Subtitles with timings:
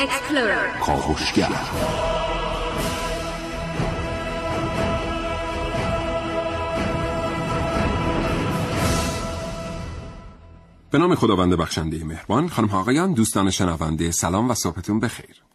[0.00, 0.80] Explorer.
[0.86, 1.48] کاوشگر
[10.90, 15.49] به نام خداوند بخشنده مهربان خانم آقایان دوستان شنونده سلام و صبحتون بخیر.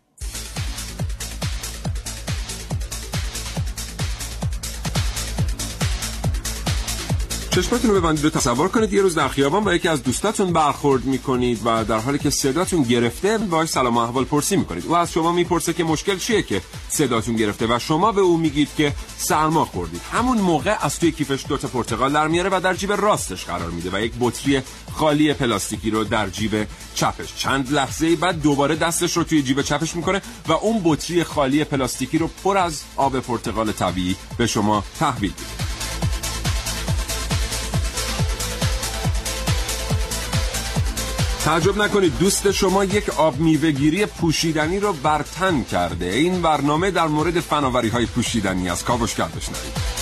[7.55, 11.05] چشمتون رو ببندید و تصور کنید یه روز در خیابان با یکی از دوستاتون برخورد
[11.05, 14.85] می‌کنید و در حالی که صداتون گرفته باهاش سلام احوال پرسی می‌کنید.
[14.87, 18.67] او از شما می‌پرسه که مشکل چیه که صداتون گرفته و شما به او میگید
[18.77, 20.01] که سرما خوردید.
[20.13, 23.89] همون موقع از توی کیفش دوتا پرتقال در میاره و در جیب راستش قرار میده
[23.93, 24.61] و یک بطری
[24.93, 27.35] خالی پلاستیکی رو در جیب چپش.
[27.35, 32.17] چند لحظه بعد دوباره دستش رو توی جیب چپش می‌کنه و اون بطری خالی پلاستیکی
[32.17, 35.74] رو پر از آب پرتقال طبیعی به شما تحویل میده.
[41.45, 46.05] تعجب نکنید دوست شما یک آب میوهگیری پوشیدنی رو برتن کرده.
[46.05, 49.95] این برنامه در مورد فناوری های پوشیدنی از کاوشگر بشنوید.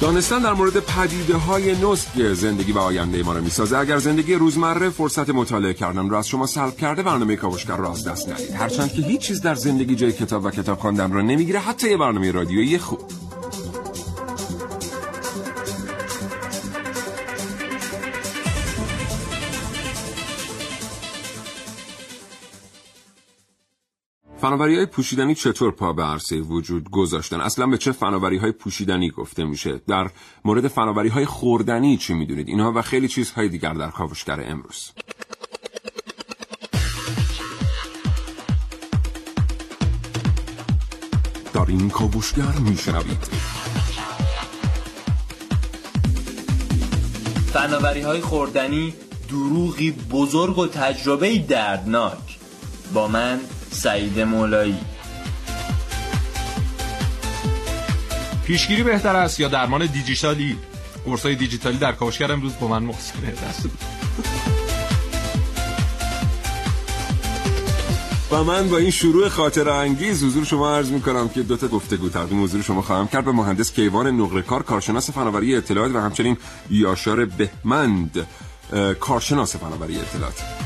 [0.00, 3.78] دانستن در مورد پدیده های نسک زندگی و آینده ما رو می‌سازه.
[3.78, 8.08] اگر زندگی روزمره فرصت مطالعه کردن رو از شما سلب کرده برنامه کاوشگر رو از
[8.08, 8.50] دست ندید.
[8.50, 11.96] هرچند که هیچ چیز در زندگی جای کتاب و کتاب خواندن رو نمی‌گیره حتی یه
[11.96, 13.00] برنامه رادیویی خوب.
[24.40, 29.10] فناوری های پوشیدنی چطور پا به عرصه وجود گذاشتن؟ اصلا به چه فناوری های پوشیدنی
[29.10, 30.10] گفته میشه؟ در
[30.44, 34.90] مورد فناوری های خوردنی چی می‌دونید؟ اینها و خیلی چیزهای دیگر در کاوشگر امروز.
[41.54, 43.28] در این کاوشگر میشنوید.
[47.52, 48.94] فناوری های خوردنی
[49.28, 52.38] دروغی بزرگ و تجربه دردناک.
[52.94, 53.40] با من
[53.82, 54.78] سعید مولایی.
[58.44, 60.56] پیشگیری بهتر است یا درمان دیجیتالی؟
[61.04, 63.66] قرصای دیجیتالی در کاوشگر امروز با من مخصوصه دست
[68.30, 71.68] و من با این شروع خاطر انگیز حضور شما عرض می کنم که دو تا
[71.68, 73.24] گفتگو تقدیم حضور شما خواهم کرد.
[73.24, 76.36] به مهندس کیوان نقرهکار کارشناس فناوری اطلاعات و همچنین
[76.70, 78.26] یاشار بهمند
[79.00, 80.59] کارشناس فناوری اطلاعات.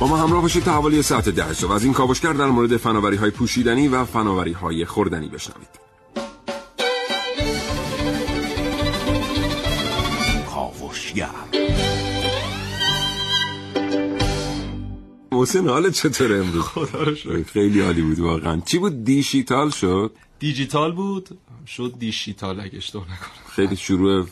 [0.00, 1.72] با ما همراه باشید تا حوالی ساعت ده صبح.
[1.72, 5.68] از این کاوشگر در مورد فناوری های پوشیدنی و فناوری های خوردنی بشنوید.
[10.50, 11.30] کاوشگر.
[15.32, 17.42] محسن حال چطوره امروز؟ خدا رو شکر.
[17.42, 18.60] خیلی عالی بود واقعا.
[18.66, 21.38] چی بود؟ دیشیتال شد؟ دیجیتال بود.
[21.66, 23.45] شد دیشیتال اگه اشتباه نکنم.
[23.56, 24.26] خیلی شروع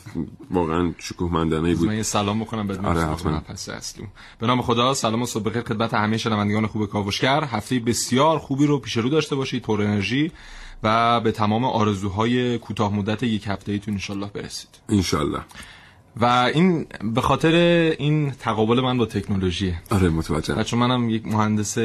[0.51, 1.87] واقعا شکوهمندانه بود.
[1.87, 3.39] من یه سلام بکنم بدون آره، حتما.
[3.39, 4.07] پس اصلی.
[4.39, 7.43] به نام خدا سلام و صبح بخیر خدمت همه شنوندگان خوب کاوشگر.
[7.43, 10.31] هفته بسیار خوبی رو پیش رو داشته باشید پر انرژی
[10.83, 14.69] و به تمام آرزوهای کوتاه مدت یک هفته ایتون انشالله برسید.
[14.89, 15.39] انشالله.
[16.17, 17.55] و این به خاطر
[17.99, 19.81] این تقابل من با تکنولوژیه.
[19.91, 21.77] آره متوجه چون منم یک مهندس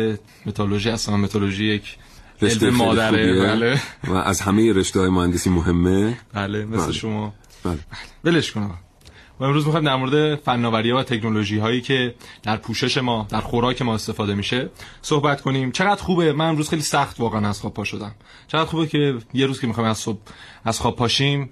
[0.46, 1.96] متالوژی هستم و متالوژی یک
[2.42, 3.46] رشته مادره.
[3.46, 3.80] بله.
[4.04, 6.18] و از همه رشته های مهندسی مهمه.
[6.32, 6.92] بله مثل بله.
[6.92, 7.34] شما.
[7.64, 7.78] بله.
[8.24, 8.74] ولش کنم
[9.40, 13.82] و امروز می‌خوایم در مورد فناوری و تکنولوژی هایی که در پوشش ما در خوراک
[13.82, 14.70] ما استفاده میشه
[15.02, 15.72] صحبت کنیم.
[15.72, 18.14] چقدر خوبه؟ من امروز خیلی سخت واقعا از خواب پا شدم.
[18.48, 20.18] چقدر خوبه که یه روز که می‌خوایم از صبح
[20.64, 21.50] از خواب پاشیم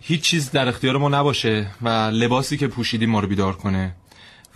[0.00, 3.94] هیچ چیز در اختیار ما نباشه و لباسی که پوشیدیم ما رو بیدار کنه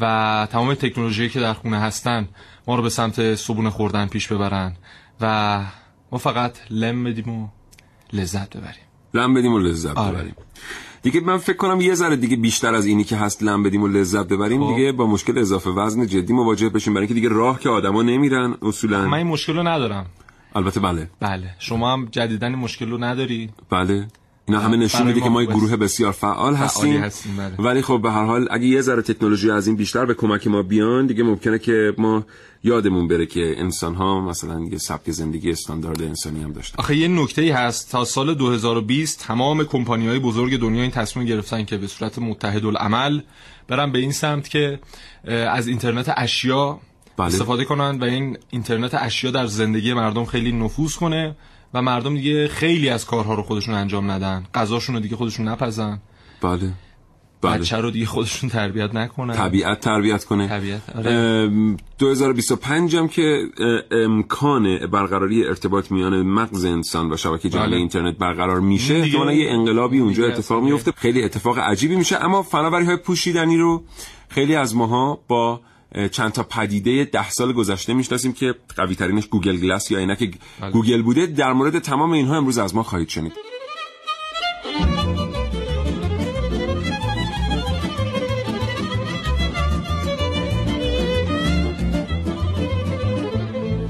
[0.01, 2.29] و تمام تکنولوژی که در خونه هستن
[2.67, 4.77] ما رو به سمت صبونه خوردن پیش ببرن.
[5.21, 5.61] و
[6.13, 7.49] ما فقط لم بدیم و
[8.13, 8.85] لذت ببریم.
[9.15, 10.17] لم بدیم و لذت آره.
[10.17, 10.35] ببریم.
[11.03, 13.89] دیگه من فکر کنم یه ذره دیگه بیشتر از اینی که هست لم بدیم و
[13.89, 14.75] لذت ببریم خب.
[14.77, 18.55] دیگه با مشکل اضافه وزن جدی مواجه بشیم برای اینکه دیگه راه که آدما نمیرن
[18.63, 19.09] اصولا.
[19.09, 20.07] من این مشکل رو ندارم.
[20.55, 21.11] البته بله.
[21.21, 21.55] بله.
[21.59, 24.09] شما هم جدیدن مشکل رو نداری بله.
[24.49, 27.03] اینا همه نشون میده که ما خوب گروه بسیار فعال هستیم.
[27.03, 27.55] هستیم، بله.
[27.59, 30.63] ولی خب به هر حال اگه یه ذره تکنولوژی از این بیشتر به کمک ما
[30.63, 32.25] بیان دیگه ممکنه که ما
[32.65, 36.77] یادمون بره که انسان ها مثلا یه سبک زندگی استاندارد انسانی هم داشتن.
[36.79, 37.91] آخه یه نکته ای هست.
[37.91, 42.65] تا سال 2020 تمام کمپانی های بزرگ دنیا این تصمیم گرفتن که به صورت متحد
[42.65, 43.21] العمل
[43.69, 44.79] برن به این سمت که
[45.27, 46.81] از اینترنت اشیا
[47.17, 47.27] بله.
[47.27, 51.37] استفاده کنن و این اینترنت اشیا در زندگی مردم خیلی نفوذ کنه.
[51.77, 54.45] و مردم دیگه خیلی از کارها رو خودشون انجام ندن.
[54.55, 56.01] غذاشون رو دیگه خودشون نپزن.
[56.43, 56.73] بله.
[57.43, 57.59] بله.
[57.59, 59.35] بچه رو دیگه خودشون تربیت نکنن.
[59.35, 60.49] طبیعت تربیت کنه.
[60.49, 61.11] طبیعت، آره.
[61.11, 63.43] ام، 2025 هم که
[63.91, 67.77] امکان برقراری ارتباط میان مغز انسان و شبکه جهانی بله.
[67.77, 70.93] اینترنت برقرار میشه احتمالاً یه انقلابی اونجا دیگه اتفاق میفته.
[70.93, 72.25] خیلی اتفاق عجیبی میشه.
[72.25, 73.85] اما فناوری های پوشیدنی رو
[74.29, 75.61] خیلی از ماها با
[76.13, 80.71] چند تا پدیده ده سال گذشته می‌شناسیم که قوی ترینش Google Glass یا عینک بله.
[80.71, 81.27] گوگل بوده.
[81.27, 83.33] در مورد تمام اینها امروز از ما خواهید شنید.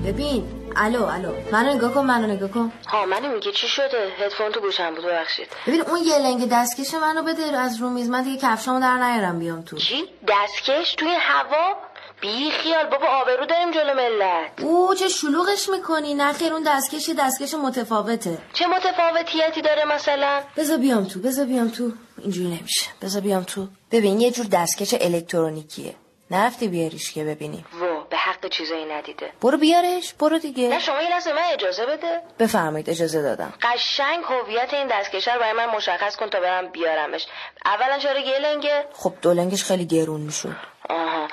[0.07, 0.45] ببین
[0.77, 1.33] الو الو.
[1.53, 2.73] منو نگاه کن منو نگاه کن.
[2.89, 5.47] ها منو میگه چی شده؟ هدفون تو گوشم بود ببخشید.
[5.67, 8.11] ببین اون یه لنگ دستکش منو بده از رو میز.
[8.11, 9.77] من دیگه کفشامو در نیارم بیام تو.
[9.77, 11.75] چی؟ دستکش؟ توی هوا؟
[12.21, 14.61] بی خیال بابا آبرو داریم جلو ملت.
[14.61, 18.39] او چه شلوغش می‌کنی نخیر اون دستکش دستکش متفاوته.
[18.53, 21.93] چه متفاوتیتی داره مثلا؟ بذار بیام تو بذار بیام تو.
[22.19, 22.87] اینجوری نمیشه.
[23.03, 23.67] بذار بیام تو.
[23.91, 25.95] ببین یه جور دستکش الکترونیکیه.
[26.31, 29.33] نرفتی بیاریش که ببینی و به حق چیزایی ندیده.
[29.41, 32.23] برو بیارش برو نه دیگه شما یه لحظه من اجازه بده.
[32.39, 33.53] بفرمایید اجازه دادم.
[33.63, 37.27] قشنگ هویت این دستکش رو برای من مشخص کن تا برم بیارمش.
[37.65, 40.57] اولا چرا یه لنگه خب دو لنگش خیلی گرون می‌شد.
[40.91, 41.29] آها.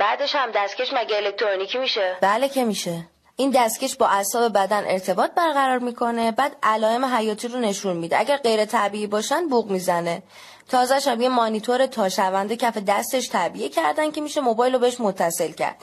[0.00, 3.04] بعدش هم دستکش مگه الکترونیکی میشه؟ بله که میشه.
[3.36, 8.18] این دستکش با اعصاب بدن ارتباط برقرار می‌کنه بعد علائم حیاتی رو نشون میده.
[8.18, 10.22] اگر غیر طبیعی باشن بوق می‌زنه.
[10.68, 15.00] تازه هم یه مانیتور تا شونده کف دستش طبیعی کردن که میشه موبایل رو بهش
[15.00, 15.76] متصل کرد.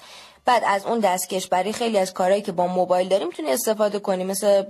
[0.46, 4.24] بعد از اون دستکش برای خیلی از کارهایی که با موبایل داریم می‌تونی استفاده کنی
[4.24, 4.64] مثل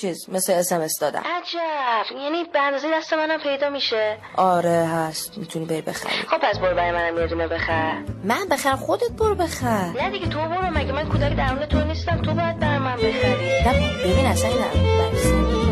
[0.00, 1.18] چیز مثل اس دادن.
[1.18, 2.16] عجب.
[2.22, 4.16] یعنی به اندازه دست منم پیدا میشه.
[4.36, 5.38] آره هست.
[5.38, 6.12] می‌تونی بری بخری.
[6.12, 8.02] خب پس برو برای منم یه دونه بخر.
[8.24, 9.92] من بخرم؟ خودت برو بخر.
[10.00, 10.70] نه دیگه تو برو.
[10.70, 13.62] مگه من کودک درون تو نیستم؟ تو باید برای من بخری.
[13.66, 15.63] نه ببین اصلا این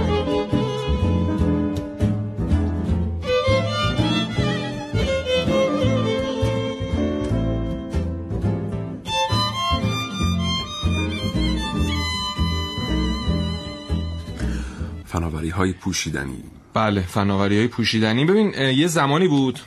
[15.12, 16.38] فناوری های پوشیدنی.
[16.74, 18.24] بله فناوری های پوشیدنی.
[18.24, 19.58] ببین یه زمانی بود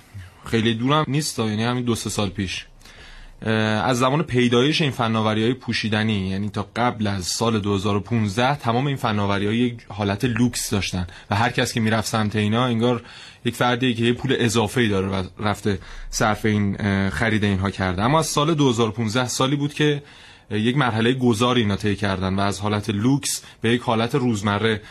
[0.46, 2.66] خیلی دورم نیست یعنی همین دو سه سال پیش
[3.42, 8.96] از زمان پیدایش این فناوری های پوشیدنی یعنی تا قبل از سال 2015 تمام این
[8.96, 11.08] فناوری های یک حالت لوکس داشتن.
[11.30, 13.04] و هر کس که می‌رفت سمت اینا انگار
[13.46, 16.78] یک فردی که یه پول اضافه ای داره و رفته صرف این
[17.10, 18.02] خرید اینها کرده.
[18.04, 20.04] اما از سال 2015 سالی بود که
[20.52, 24.82] یک مرحله گذاری اینا طی کردن و از حالت لوکس به یک حالت روزمره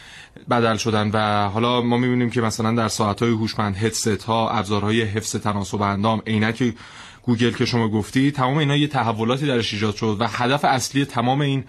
[0.51, 5.37] بدل شدن و حالا ما می‌بینیم که مثلا در ساعتهای هوشمند هدست ها ابزارهای حفظ
[5.37, 6.75] تناسب اندام عینک
[7.23, 11.41] گوگل که شما گفتی تمام اینا یه تحولاتی درش ایجاد شد و هدف اصلی تمام
[11.41, 11.65] این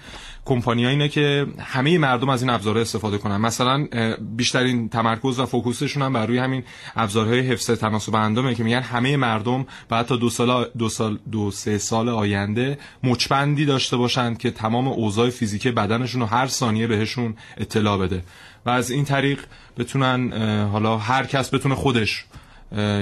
[0.45, 3.37] کمپانی اینه که همه مردم از این ابزارها استفاده کنن.
[3.37, 3.87] مثلا
[4.35, 6.63] بیشترین تمرکز و focus شون هم بر روی همین
[6.95, 11.51] ابزارهای حفظ تناسب اندامه که میگن همه مردم باید تا دو سال دو سال دو
[11.51, 17.35] سه سال آینده مچبندی داشته باشند که تمام اوضاع فیزیکی بدنشون رو هر ثانیه بهشون
[17.57, 18.23] اطلاع بده.
[18.65, 19.39] و از این طریق
[19.77, 20.31] بتونن
[20.71, 22.25] حالا هر کس بتونه خودش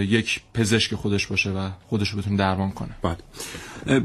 [0.08, 2.96] یک پزشک خودش باشه و خودش رو بتونه درمان کنه.
[3.02, 3.24] بعد.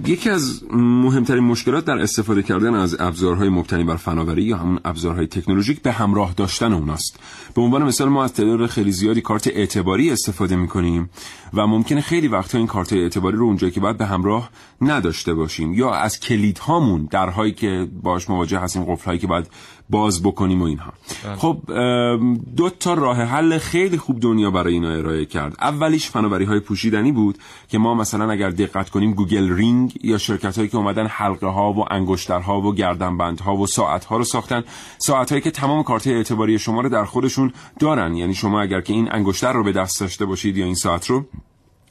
[0.06, 5.26] یکی از مهمترین مشکلات در استفاده کردن از ابزارهای مبتنی بر فناوری یا همون ابزارهای
[5.26, 7.20] تکنولوژیک به همراه داشتن اوناست.
[7.54, 11.10] به عنوان مثال ما از تعداد خیلی زیادی کارت اعتباری استفاده می‌کنیم
[11.54, 14.50] و ممکنه خیلی وقتا این کارت اعتباری رو اونجایی که باید به همراه
[14.80, 19.46] نداشته باشیم یا از کلیدهامون درهایی که باش مواجه هستیم قفلهایی که باید
[19.90, 20.92] باز بکنیم و اینها.
[21.36, 25.56] خب ام، دو تا راه حل خیلی خوب دنیا برای اینا ارائه کرد.
[25.60, 30.56] اولیش فناوری های پوشیدنی بود که ما مثلا اگر دقت کنیم Google Ring یا شرکت
[30.56, 34.64] هایی که اومدن حلقه ها و انگشترها و گردنبند ها و ساعت ها رو ساختن.
[34.98, 38.14] ساعت هایی که تمام کارت اعتباری شما رو در خودشون دارن.
[38.14, 41.24] یعنی شما اگر که این انگشتر رو به دست داشته باشید یا این ساعت رو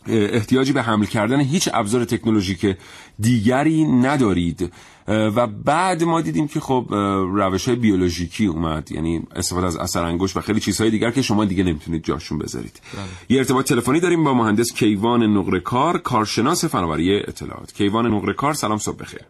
[0.08, 2.78] احتیاجی به حمل کردن هیچ ابزار تکنولوژیک
[3.20, 4.72] دیگری ندارید.
[5.08, 6.86] و بعد ما دیدیم که خب
[7.34, 11.46] روش های بیولوژیکی اومد یعنی استفاده از اثر انگشت و خیلی چیزهای دیگر که شما
[11.46, 12.82] دیگه نمی‌تونید جاشون بذارید.
[13.30, 17.74] یه ارتباط تلفنی داریم با مهندس کیوان نقره کار کارشناس فناوری اطلاعات.
[17.74, 19.22] کیوان نقره کار سلام صبح بخیر.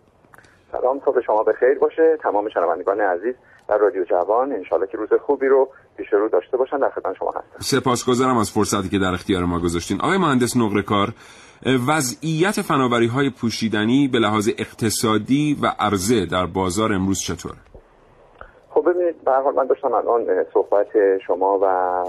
[0.72, 2.18] سلام صبح شما بخیر باشه.
[2.24, 3.36] تمام شنوندگان عزیز
[3.70, 6.78] در رادیو جوان انشالله که روز خوبی رو پیش رو داشته باشن.
[6.78, 7.80] در خدمت شما هستم.
[7.80, 10.02] سپاسگزارم از فرصتی که در اختیار ما گذاشتین.
[10.02, 11.14] آقای مهندس نقره کار
[11.66, 17.54] وضعیت فناوری های پوشیدنی به لحاظ اقتصادی و عرضه در بازار امروز چطور؟
[18.70, 20.88] خب ببینید به حال من داشتم الان صحبت
[21.28, 21.66] شما و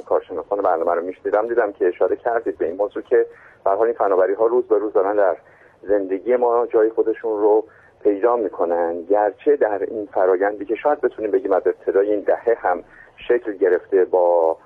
[0.06, 3.26] کارشناسان برنامه رو میشنیدم دیدم که اشاره کردید به این موضوع که
[3.64, 5.36] به حال این فناوری ها روز به روز دارن در
[5.82, 7.64] زندگی ما جای خودشون رو
[8.02, 12.84] پیدا می‌کنن گرچه در این فرایندی که شاید بتونیم بگیم از ابتدای این دهه هم
[13.28, 14.56] شکل گرفته با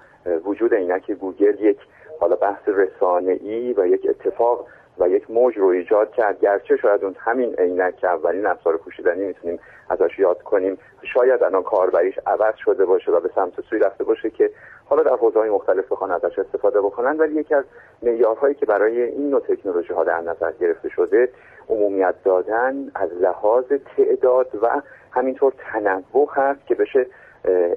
[0.44, 1.78] وجود عینک گوگل یک
[2.22, 4.66] حالا بحث رسانه‌ای و یک اتفاق
[4.98, 6.40] و یک موج رو ایجاد کرد.
[6.40, 9.58] گرچه شاید اون همین عینک که اولین ابزار پوشیدنی می‌تونیم
[9.90, 10.78] ازش یاد کنیم
[11.14, 14.50] شاید الان کاربریش عوض شده باشه و به سمت سوی رفته باشه که
[14.84, 17.16] حالا در حوزه‌های مختلف بخوان ازش استفاده بکنن.
[17.16, 17.64] ولی یکی از
[18.02, 21.28] معیارهایی که برای این نوع تکنولوژی ها در نظر گرفته شده
[21.68, 23.64] عمومیت دادن از لحاظ
[23.96, 27.06] تعداد و همینطور تنوع هست که بشه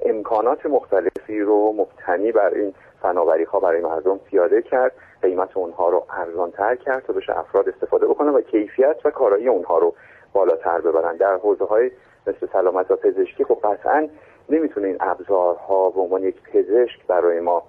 [0.02, 6.06] امکانات مختلفی رو مبتنی بر این فناوری ها برای مردم پیاده کرد قیمت اونها رو
[6.10, 9.94] ارزان تر کرد تا بشه افراد استفاده بکنن و کیفیت و کارایی اونها رو
[10.32, 11.16] بالاتر ببرن.
[11.16, 11.90] در حوزه های
[12.26, 14.08] مثل سلامت و پزشکی خب قطعا
[14.48, 17.62] نمی‌تونه این ابزارها به عنوان یک پزشک برای ما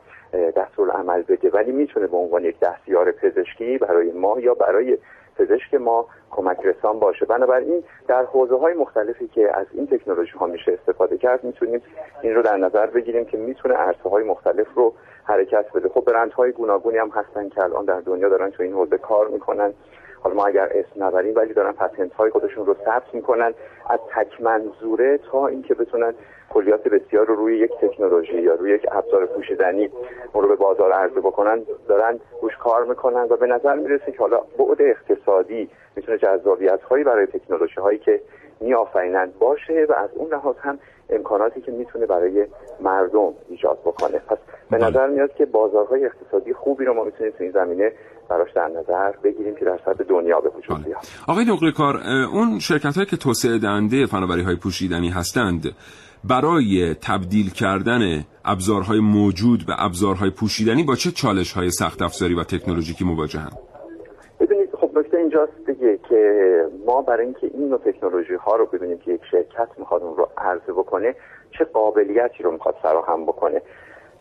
[0.55, 4.98] دستور عمل بده ولی می‌تونه به عنوان یک دستیار پزشکی برای ما یا برای
[5.38, 7.25] پزشک ما کمک رسان باشه.
[7.25, 11.81] بنابراین در حوزه های مختلفی که از این تکنولوژی ها میشه استفاده کرد می‌تونیم
[12.22, 14.93] این رو در نظر بگیریم که می‌تونه عرصه های مختلف رو
[15.27, 15.89] حرکت بده.
[15.89, 19.74] خب برندهای گوناگونی هم هستن که الان در دنیا دارن تو این حوزه کار می‌کنن.
[20.24, 23.53] حالا ما اگر اسم نبریم ولی دارن پتنت های خودشون رو ثبت می‌کنن.
[23.89, 26.13] از تک منظوره تا اینکه بتونن
[26.50, 29.89] کلیات بسیار رو روی یک تکنولوژی یا روی یک ابزار پوشیدنی
[30.34, 34.17] اون رو به بازار عرضه بکنن دارن روش کار می‌کنن و به نظر می‌رسه که
[34.17, 38.22] حالا بعد اقتصادی می‌تونه جذابیت هایی برای تکنولوژی هایی که
[38.60, 40.79] میآفرینند باشه و از اون لحاظ هم
[41.10, 42.48] امکاناتی که می‌تونه برای
[42.82, 44.38] مردم ایجاد بکنه پس
[44.72, 44.88] به بله.
[44.88, 47.92] نظر میاد که بازارهای اقتصادی خوبی رو ما می‌تونیم تو این زمینه
[48.30, 50.86] براش در نظر بگیریم که در سطح دنیا به وجود بله.
[50.86, 51.98] بیاد آقای نقره کار
[52.34, 55.76] اون شرکت هایی که توسعه دهنده فناوری های پوشیدنی هستند
[56.24, 62.44] برای تبدیل کردن ابزارهای موجود به ابزارهای پوشیدنی با چه چالش های سخت افزاری و
[62.44, 63.58] تکنولوژیکی مواجهند
[65.27, 69.67] اینجاست دیگه که ما برای اینکه این نوع تکنولوژی ها رو ببینیم که یک شرکت
[69.77, 71.15] می‌خواد اون رو عرضه بکنه
[71.51, 73.62] چه قابلیتی رو می‌خواد فراهم بکنه.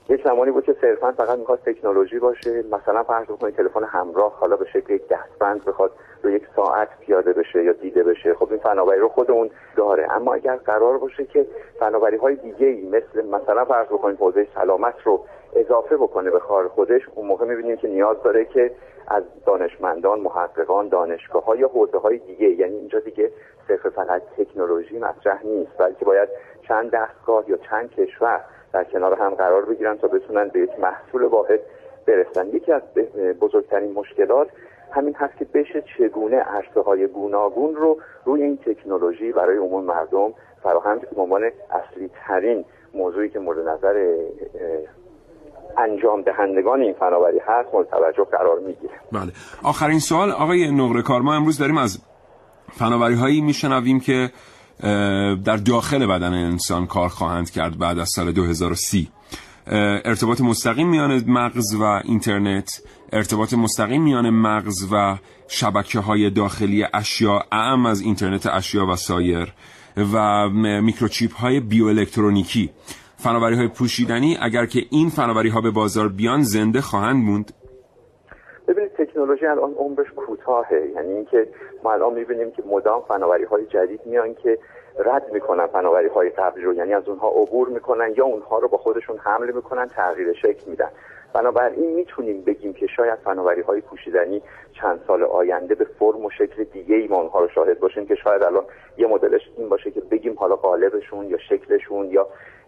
[0.09, 4.57] یک زمانی بود که صرفا فقط می‌خواد تکنولوژی باشه مثلا فرض بکنید تلفن همراه حالا
[4.57, 5.91] به شکل یک دستبند بخواد
[6.23, 10.13] رو یک ساعت پیاده بشه یا دیده بشه خب این فناوری رو خود اون داره.
[10.13, 11.47] اما اگر قرار باشه که
[11.81, 15.25] فناوری های دیگه ای مثل مثلا فرض بکنید حوزه سلامت رو
[15.57, 18.71] اضافه بکنه به کار خودش اون موقع می‌بینیم که نیاز داره که
[19.09, 23.31] از دانشمندان محققان دانشگاه ها یا حوزه های دیگه یعنی اینجا دیگه
[23.69, 26.29] صرف فقط تکنولوژی مطرح نیست بلکه باید
[26.69, 28.41] چند دستگاه یا چند کشور
[28.73, 31.61] در کنار هم قرار بگیرن تا بتونن به یک محصول واحد
[32.07, 32.49] برسن.
[32.49, 32.83] یکی از
[33.41, 34.49] بزرگترین مشکلات
[34.91, 40.33] همین هست که بشه چگونه عرصه های گوناگون رو روی این تکنولوژی برای عموم مردم
[40.63, 44.17] فراهم به عنوان اصلی ترین موضوعی که مورد نظر
[45.79, 49.33] انجام دهندگان این فناوری هست مورد توجه قرار می‌گیره بله.
[49.63, 51.99] آخرین سوال آقای نقره کار ما امروز داریم از
[52.73, 54.31] فناوری هایی میشنویم که
[55.45, 59.09] در داخل بدن انسان کار خواهند کرد بعد از سال 2030
[60.05, 62.83] ارتباط مستقیم میان مغز و اینترنت
[63.13, 65.17] ارتباط مستقیم میان مغز و
[65.49, 69.53] شبکه های داخلی اشیا اعم از اینترنت اشیا و سایر
[70.13, 70.49] و
[70.81, 72.71] میکروچیپ های بیوالکترونیکی.
[73.17, 77.53] فناوری های پوشیدنی اگر که این فناوری ها به بازار بیان زنده خواهند موند.
[78.69, 80.91] ببینید تکنولوژی الان عمرش کوتاهه.
[80.95, 81.49] یعنی اینکه
[81.85, 84.59] ما الان می‌بینیم که مدام فناوری های جدید میان که
[84.99, 86.75] رد می‌کنن فناوری های قبلی رو.
[86.75, 90.91] یعنی از اونها عبور می‌کنن یا اونها رو با خودشون حمله می‌کنن تغییر شکل میدن.
[91.35, 94.43] بنابراین می‌تونیم بگیم که شاید فناوری های پوشیدنی
[94.81, 98.15] چند سال آینده به فرم و شکل دیگه ای ما اونها رو شاهد باشیم که
[98.15, 98.65] شاید الان
[98.99, 102.27] یه مدلش این باشه که بگیم حالا قالبشون یا شکلشون یا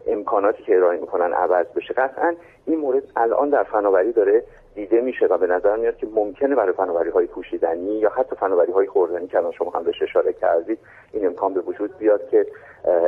[0.09, 1.95] امکاناتی که ارائه می‌کنن عوض بشه.
[1.95, 2.35] قطعا
[2.67, 6.73] این مورد الان در فناوری داره دیده میشه و به نظر میاد که ممکنه برای
[6.73, 10.79] فناوری های پوشیدنی یا حتی فناوری های خوردنی که الان شما هم بهش اشاره کردید
[11.13, 12.47] این امکان به وجود بیاد که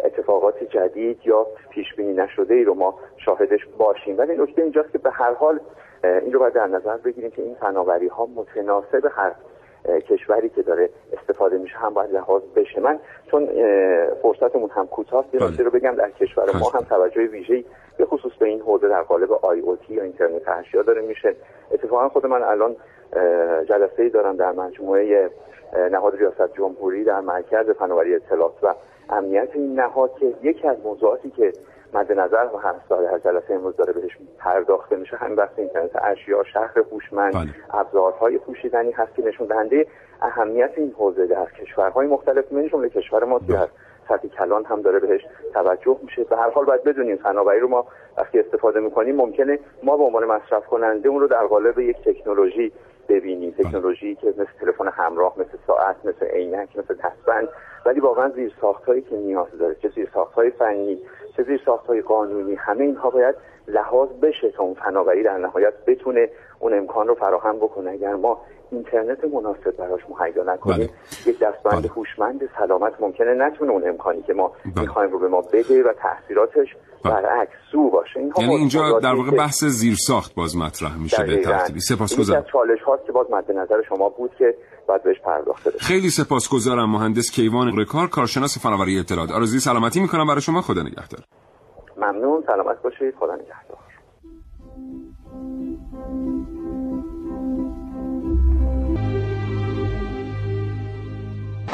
[0.05, 4.19] اتفاقات جدید یا پیش بینی نشده ای رو ما شاهدش باشیم.
[4.19, 5.61] ولی نکته اینجاست که به هر حال
[6.05, 9.33] این رو باید در نظر بگیریم که این فناوری ها متناسب هر
[9.85, 12.81] کشوری که داره استفاده میشه هم باید لحاظ بشه.
[12.81, 12.99] من
[13.31, 13.49] چون
[14.23, 15.63] فرصتمون هم کوتاه یه بله.
[15.65, 17.65] رو بگم در کشور ما هم توجه ویژه‌ای
[17.97, 21.35] به خصوص به این حوزه در قالب آی او تی یا اینترنت اشیا داره میشه.
[21.71, 22.77] اتفاقا خود من الان
[23.69, 25.31] جلسه ای دارم در مجموعه
[25.91, 28.75] نهاد ریاست جمهوری در مرکز فناوری اطلاعات و
[29.11, 31.53] امنیت این نهاد که یکی از موضوعاتی که
[31.95, 35.97] مد نظر و هر سال هر جلسه امروز داره بهش پرداخته میشه همین بحث اینترنت
[36.03, 37.55] اشیا شهر هوشمند بله.
[37.71, 39.87] ابزارهای پوشیدنی هست که نشون دهنده
[40.23, 43.69] اهمیت این حوزه در کشورهای مختلف من جمله کشور ما در
[44.09, 45.21] سطح کلان هم داره بهش
[45.55, 49.97] توجه میشه به هر حال باید بدونیم فناوری رو ما وقتی استفاده می‌کنیم ممکنه ما
[49.97, 52.73] به عنوان مصرف کننده اون رو در قالب یک تکنولوژی
[53.09, 53.69] ببینیم بله.
[53.69, 57.49] تکنولوژی که مثل تلفن همراه مثل ساعت مثل عینک مثل دستبند
[57.87, 61.03] ولی واقعا زیر ساختهایی که نیاز داره چه زیر ساختهای فنی
[61.41, 63.35] چه زیر ساختهای قانونی همه اینها باید
[63.69, 66.29] لحاظ بشه تا اون فناوری در نهایت بتونه
[66.59, 70.91] اون امکان رو فراهم بکنه اگر ما اینترنت مناسب براش مهیا نکنیم بله.
[71.27, 71.89] یک دستبند بله.
[71.89, 74.85] هوشمند سلامت ممکنه نتونه اون امکانی که ما بله.
[74.85, 77.15] می‌خوایم رو به ما بده و تاثیراتش بله.
[77.15, 81.37] برعکس سو باشه اینها یعنی اینجا در واقع بحث زیرساخت باز مطرح میشه به.
[81.37, 84.55] ترتیبی سپاسگزارم چالش هاست که باز مد نظر شما بود که
[84.91, 90.27] باید بهش پرداخته بشه خیلی سپاسگزارم مهندس کیوان رکار کارشناس فناوری اطلاعات آرزوی سلامتی می‌کنم
[90.27, 91.25] برای شما خدا نگهدار
[91.97, 93.81] ممنون سلامت باشید خدا نگهدار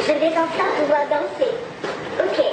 [0.07, 1.53] Je vais ça pouvoir danser.
[2.25, 2.46] Ok.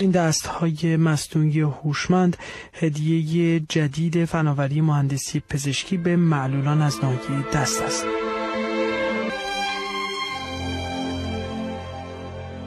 [0.00, 2.36] این دست های مصنوعی هوشمند
[2.72, 8.06] هدیه جدید فناوری مهندسی پزشکی به معلولان از ناحیه دست است.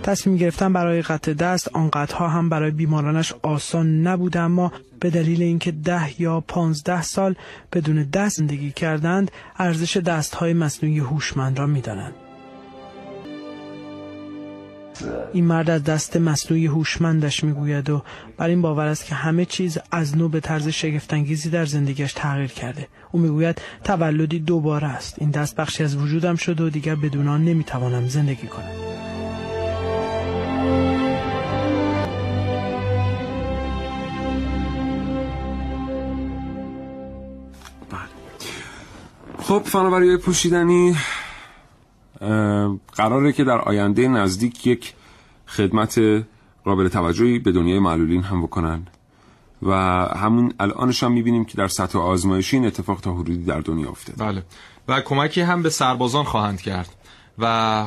[0.04, 5.72] تصمیم گرفتن برای قطع دست آنقدرها هم برای بیمارانش آسان نبود اما به دلیل اینکه
[5.72, 7.36] ده یا پانزده سال
[7.74, 12.14] بدون دست زندگی کردند ارزش دست های مصنوعی هوشمند را می‌دانند.
[15.34, 18.04] این مرد از دست مصنوعی هوشمندش می‌گوید و
[18.38, 22.52] بر این باور است که همه چیز از نو به طرز شگفتانگیزی در زندگیش تغییر
[22.52, 22.88] کرده.
[23.12, 25.16] او می‌گوید تولدی دوباره است.
[25.18, 28.72] این دست بخشی از وجودم شده و دیگر بدون آن نمی‌توانم زندگی کنم.
[39.40, 40.96] خب فناوری پوشیدنی
[42.94, 44.94] قراره که در آینده نزدیک یک
[45.48, 46.02] خدمت
[46.66, 48.88] قابل توجهی به دنیای معلولین هم بکنن.
[49.64, 49.74] و
[50.18, 54.26] همون الانش هم می‌بینیم که در سطح آزمایشی این اتفاق تا حدودی در دنیا افتاده.
[54.26, 54.44] بله.
[54.88, 56.96] و کمکی هم به سربازان خواهند کرد.
[57.40, 57.86] و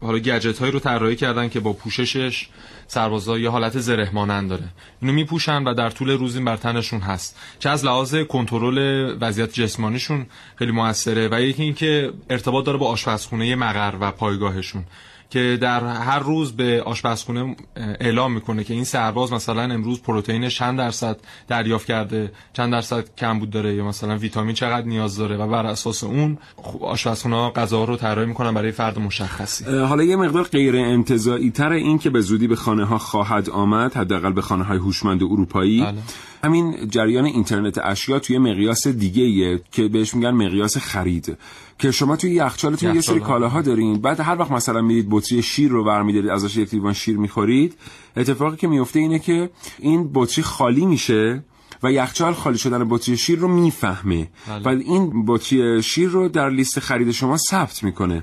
[0.00, 2.48] حالا گجت هایی رو طراحی کردن که با پوششش
[2.86, 4.64] سربازا یه حالت زره مانند داره.
[5.02, 7.38] اینو میپوشن و در طول روز این بر تنشون هست.
[7.58, 13.56] چه از لحاظ کنترل وضعیت جسمانیشون خیلی موثره و یکی اینکه ارتباط داره با آشپزخونه
[13.56, 14.84] مقر و پایگاهشون.
[15.30, 20.78] که در هر روز به آشپزخونه اعلام می‌کنه که این سرباز مثلا امروز پروتئینش چند
[20.78, 21.16] درصد
[21.48, 26.04] دریافت کرده چند درصد کمبود داره یا مثلا ویتامین چقدر نیاز داره و بر اساس
[26.04, 26.38] اون
[26.80, 31.98] آشپزخونه غذا رو طراحی می‌کنن برای فرد مشخصی حالا یه مقدار غیر انتظاعی تر این
[31.98, 35.98] که به زودی به خانه ها خواهد آمد حداقل به خانه های هوشمند اروپایی بله.
[36.44, 41.36] همین جریان اینترنت اشیا توی مقیاس دیگه که بهش میگن مقیاس خرید
[41.78, 45.70] که شما توی یخچالتون یه سری کالاها دارین بعد هر وقت مثلا میرید بطری شیر
[45.70, 47.74] رو برمیدارید ازش یک لیوان شیر می‌خورید
[48.16, 51.42] اتفاقی که میفته اینه که این بطری خالی میشه
[51.82, 54.62] و یخچال خالی شدن بطری شیر رو می‌فهمه بله.
[54.64, 58.22] و این بطری شیر رو در لیست خرید شما ثبت می‌کنه.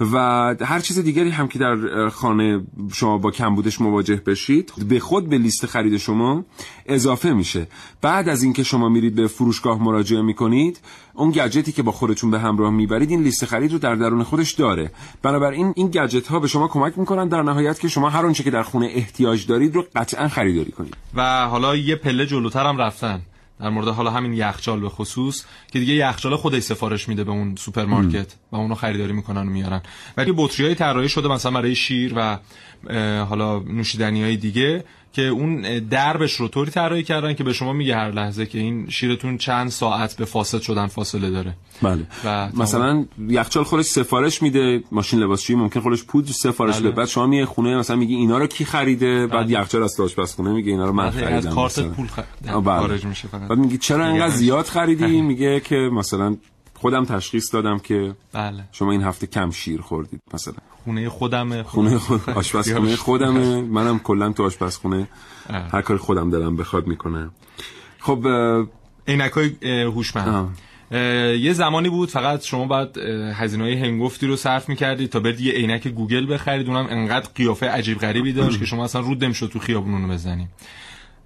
[0.00, 0.16] و
[0.60, 2.60] هر چیز دیگری هم که در خانه
[2.92, 6.44] شما با کمبودش مواجه بشید به خود به لیست خرید شما
[6.86, 7.66] اضافه میشه
[8.02, 10.80] بعد از اینکه شما میرید به فروشگاه مراجعه می‌کنید
[11.14, 14.52] اون گجتی که با خودتون به همراه می‌برید این لیست خرید رو در درون خودش
[14.52, 14.90] داره.
[15.22, 18.50] بنابراین این گجت ها به شما کمک می‌کنن در نهایت که شما هر اونچه که
[18.50, 20.94] در خونه احتیاج دارید رو قطعا خریداری کنید.
[21.14, 23.20] و حالا یه پله جلوتر هم رفتن.
[23.60, 27.56] در مورد حالا همین یخچال به خصوص که دیگه یخچال خودش سفارش میده به اون
[27.56, 29.80] سوپرمارکت و اونو خریداری می‌کنن و میارن.
[30.16, 32.38] ولی بطری های طراحی شده مثلا برای شیر و
[33.24, 34.84] حالا نوشیدنی های دیگه.
[35.12, 38.90] که اون دربش رو طوری طراحی کردن که به شما میگه هر لحظه که این
[38.90, 44.82] شیرتون چند ساعت به فاسد شدن فاصله داره بله و مثلا یخچال خودش سفارش میده
[44.92, 46.82] ماشین لباسشویی ممکن خودش پودر سفارش بله.
[46.88, 49.60] بده بعد شما میای خونه مثلا میگی اینا رو کی خریده بعد بله.
[49.60, 51.80] یخچال از آشپزخونه میگه اینا رو من بعد از خریدم کارت.
[51.80, 52.18] پول خ...
[52.48, 52.80] آه، بله.
[52.80, 54.34] خارج میشه فقط بعد میگی چرا انقدر.
[54.34, 56.36] زیاد خریدی میگه که مثلا
[56.80, 58.64] خودم تشخیص دادم که بله.
[58.72, 60.54] شما این هفته کم شیر خوردید مثلا.
[60.84, 63.60] خونه خودم خونه خود آشپزخونه خودمه.
[63.60, 65.08] منم کلا تو آشپزخونه.
[65.72, 67.30] هر کاری خودم دلم بخواد می‌کنم.
[67.98, 68.66] خب اه،
[69.08, 70.58] عینک های هوشمند.
[71.40, 72.98] یه زمانی بود فقط شما باید
[73.34, 76.68] هزینه های هنگفتی رو صرف می‌کردید تا برید یه عینک گوگل بخرید.
[76.68, 80.42] اونم انقدر قیافه عجیب غریبی داشت که شما اصلا رود نمی‌شد تو خیابون اونو بزنی.
[80.42, 80.48] اه،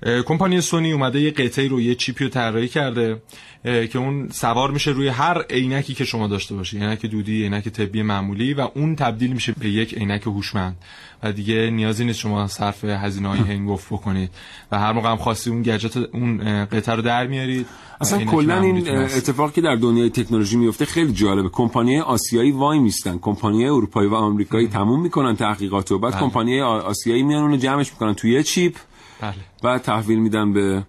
[0.05, 3.23] کمپانی سونی اومده یه قطعه رو یه چیپی رو طراحی کرده
[3.65, 8.03] که اون سوار میشه روی هر عینکی که شما داشته باشی عینک دودی عینک طبی
[8.03, 10.77] معمولی و اون تبدیل میشه به یک عینک هوشمند.
[11.23, 14.31] و دیگه نیازی نیست شما صرف هزینه های هنگفت بکنید.
[14.73, 17.67] و هر موقع هم خواستی اون گجت اون قطعه رو در میارید
[18.01, 18.89] اصلا کلا این.
[18.89, 21.49] اتفاقی که در دنیای تکنولوژی میفته خیلی جالبه.
[21.49, 23.19] کمپانی آسیایی وای میستن.
[23.19, 26.21] کمپانی اروپایی و آمریکایی تموم می‌کنن تحقیقات و بعد بله.
[26.21, 28.75] کمپانی آسیایی میان اونو جمعش می‌کنن توی یه چیپ.
[29.21, 29.35] بله.
[29.63, 30.83] بعد تحویل میدن به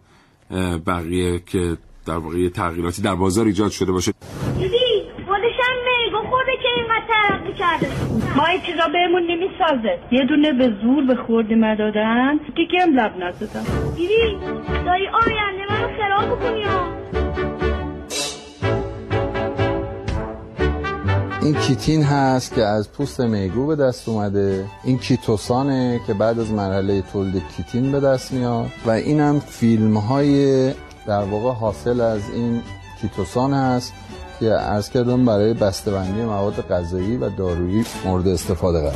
[0.88, 4.11] بقیه که در واقع یه تغییراتی در بازار ایجاد شده باشه.
[4.57, 4.77] دیدی؟
[5.27, 7.88] خودش هم میگو خورده که اینقدر ترقی کرده.
[8.38, 9.99] ما این چیزا بهمون نمی‌سازه.
[10.11, 12.39] یه دونه به زور به خوردی دادن.
[12.55, 13.63] دیگه هم لب نزدم.
[13.95, 14.38] دیدی؟
[14.85, 16.63] داری آینده منو خراب بکنی
[21.45, 24.65] این کیتین هست که از پوست میگو به دست اومده.
[24.84, 28.71] این کیتوسانه که بعد از مرحله تولید کیتین به دست میاد.
[28.86, 30.71] و اینم فیلم های
[31.08, 32.62] در واقع حاصل از این
[33.01, 33.93] کیتوسان هست
[34.39, 38.93] که عرض کردم برای بسته‌بندی مواد غذایی و دارویی مورد استفاده قرار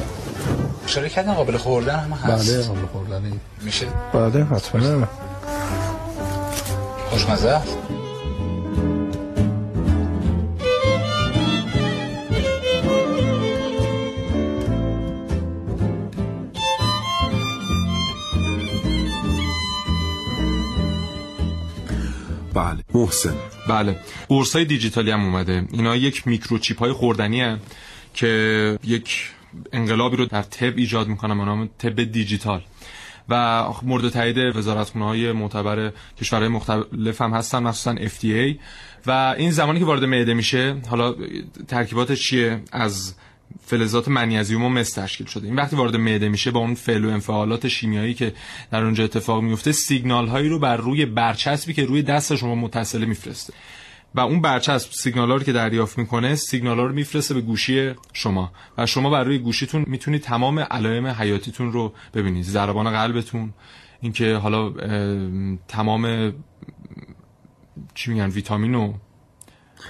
[0.86, 3.40] اشاره کردن قابل خوردن هم هست؟ بله قابل خوردنی.
[3.62, 5.08] میشه؟ بله حتما.
[7.10, 7.62] خوشمزه؟
[23.00, 23.36] محسن.
[23.70, 24.00] بله.
[24.28, 25.66] قرص های دیجیتالی هم اومده.
[25.72, 27.60] اینا یک میکروچیپ های خوردنی هن
[28.14, 29.32] که یک
[29.74, 32.62] انقلابی رو در طب ایجاد می‌کنن به نام طب دیجیتال.
[33.30, 38.60] و مورد تایید وزارتخونه های معتبر کشورهای مختلف هم هستن مخصوصا FDA
[39.08, 41.16] و این زمانی که وارد معده میشه حالا
[41.68, 43.14] ترکیباتش چیه؟ از
[43.70, 45.48] فلزات منیزیم و مس تشکیل شده.
[45.48, 48.34] این وقتی وارد معده میشه با اون فعل و انفعالات شیمیایی که
[48.72, 53.06] در اونجا اتفاق میفته سیگنال هایی رو بر روی برچسبی که روی دست شما متصله
[53.06, 53.54] میفرسته.
[54.16, 58.52] و اون برچسب سیگنال رو که دریافت می‌کنه سیگنال رو میفرسته به گوشی شما.
[58.78, 62.44] و شما بر روی گوشیتون می‌تونید تمام علائم حیاتیتون رو ببینید.
[62.44, 63.54] ضربان قلبتون
[64.02, 64.74] اینکه حالا
[65.68, 66.34] تمام
[67.96, 68.94] چی میگن ویتامین و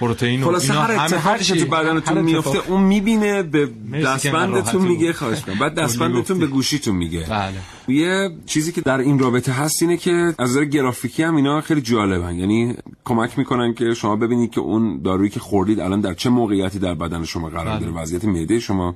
[0.00, 2.58] پروتئین اینا هر اتفاقی که تو بدنتون میفته.
[2.68, 3.68] اون می‌بینه به
[4.04, 6.38] دستبندتون میگه خواهش بعد دستبندتون.
[6.38, 7.26] به گوشیتون میگه.
[7.30, 7.54] بله.
[7.88, 11.80] یه چیزی که در این رابطه هست اینه که از نظر گرافیکی هم اینا خیلی
[11.80, 12.34] جالبن.
[12.34, 16.78] یعنی کمک می‌کنن که شما ببینید که اون دارویی که خوردید الان در چه موقعیتی
[16.78, 17.80] در بدن شما قرار بله.
[17.80, 18.94] داره وضعیت معده شما.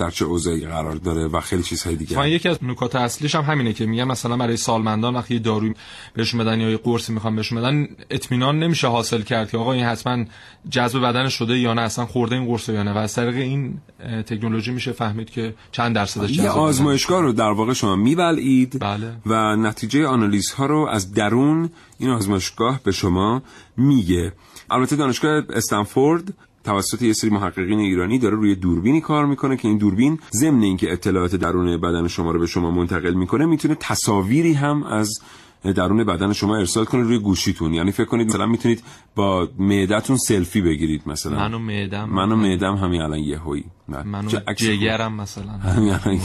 [0.00, 3.72] در چه اوضاعی قرار داره و خیلی چیزهای دیگه یکی از نکات اصلیش هم همینه
[3.72, 5.74] که میگم مثلا برای سالمندان وقتی یه داروی
[6.14, 9.84] بهشون بدن یا یه قرصی می‌خوام بهشون بدن اطمینان نمیشه حاصل کرد که آقا این
[9.84, 10.24] حتما
[10.70, 13.80] جذب بدن شده یا نه اصلا خورده این قرص یا نه و از طریق این
[14.26, 16.58] تکنولوژی میشه فهمید که چند درصدش یه جذب بدن.
[16.58, 19.12] آزمایشگاه رو در واقع شما میبلعید بله.
[19.26, 23.42] و نتیجه آنالیز ها رو از درون این آزمایشگاه به شما
[23.76, 24.32] میگه
[24.70, 29.78] البته دانشگاه استنفورد توسط یه سری محققین ایرانی داره روی دوربینی کار می‌کنه که این
[29.78, 34.82] دوربین ضمن اینکه اطلاعات درون بدن شما رو به شما منتقل می‌کنه می‌تونه تصاویری هم
[34.82, 35.20] از
[35.74, 37.74] درون بدن شما ارسال کنه روی گوشیتون.
[37.74, 38.82] یعنی فکر کنید مثلا می‌تونید
[39.14, 41.38] با معدتون سلفی بگیرید مثلا.
[41.38, 43.64] من و معدم من و معدم همین الان یهویی.
[43.88, 44.72] من چه و عکس خوب.
[44.72, 45.52] جگرم مثلا.
[45.52, 46.18] همین الان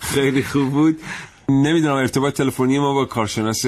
[0.00, 1.00] خیلی خوب بود.
[1.48, 3.66] نمی‌دونم ارتباط تلفنی ما با کارشناس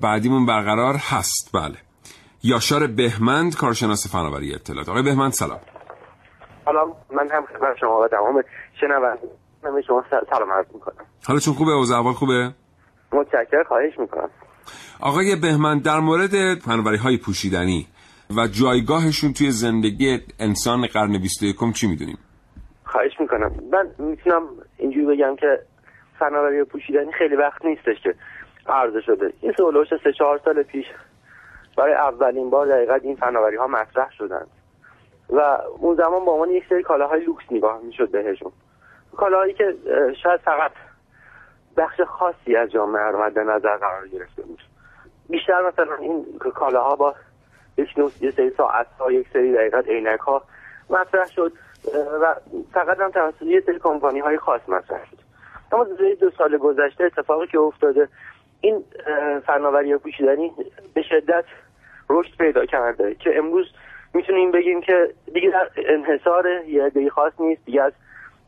[0.00, 1.50] بعدیمون برقرار هست.
[1.52, 1.76] بله.
[2.46, 4.88] یاشار بهمند کارشناس فناوری اطلاعات.
[4.88, 5.60] آقای بهمند سلام.
[6.64, 6.88] سلام.
[7.12, 8.42] من هم خدمت شما و تمام
[8.80, 11.04] شنوندگان شما سلام عرض می‌کنم.
[11.28, 12.54] حالتون خوبه؟ اوضاع احوال خوبه؟
[13.12, 14.30] متشکر خواهش می‌کنم.
[15.00, 17.86] آقای بهمند در مورد فناوری های پوشیدنی
[18.36, 22.18] و جایگاهشون توی زندگی انسان قرن 21 چی می‌دونیم؟
[22.84, 23.52] خواهش می‌کنم.
[23.72, 24.42] من می‌تونم
[24.78, 25.58] اینجوری بگم که
[26.18, 28.14] فناوری پوشیدنی خیلی وقت نیستش که
[28.66, 29.32] عرضه شده.
[29.40, 30.84] این سولوش سه چهار سال پیش
[31.76, 34.50] برای اولین بار دقیقا این فناوری ها مطرح شدند.
[35.30, 38.52] و اون زمان به عنوان یک سری کالاهای لوکس نگاه می‌شد بهشون.
[39.16, 39.74] کالاهایی که
[40.22, 40.70] شاید فقط
[41.76, 44.62] بخش خاصی از جامعه رو مد نظر قرار گرفته بود.
[45.28, 47.14] بیشتر مثلا این کالاها با
[47.76, 50.42] یک نوع یه سری ساعت ها یک سری دقیقت عینک ها
[50.90, 51.52] مطرح شد
[52.22, 52.34] و
[52.72, 55.18] فقط هم توسط یه سری کمپانی های خاص مطرح شد.
[55.72, 55.84] اما
[56.20, 58.08] دو سال گذشته اتفاقی که افتاده
[58.64, 58.84] این
[59.46, 60.52] فناوری پوشیدنی
[60.94, 61.44] به شدت
[62.10, 63.66] رشد پیدا کرده که امروز
[64.14, 67.92] می‌تونیم بگیم که دیگه در انحصار یه عده خاص نیست دیگه از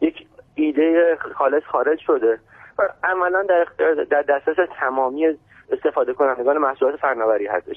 [0.00, 2.38] یک ایده خالص خارج شده
[2.78, 3.66] و عملا در
[4.10, 5.38] در دسترس تمامی
[5.72, 7.76] استفاده کنندگان محصولات فناوری هستش.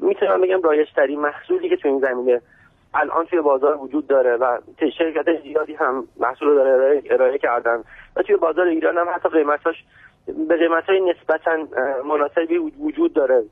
[0.00, 2.40] می‌تونم بگم رایجترین محصولی که تو این زمینه
[2.94, 4.58] الان توی بازار وجود داره و
[4.98, 7.84] شرکت زیادی هم محصول داره ارائه کردن
[8.16, 9.84] و توی بازار ایران هم حتی قیمتاش
[10.48, 11.50] به قیمت های نسبتا
[12.04, 13.42] مناسبی وجود داره.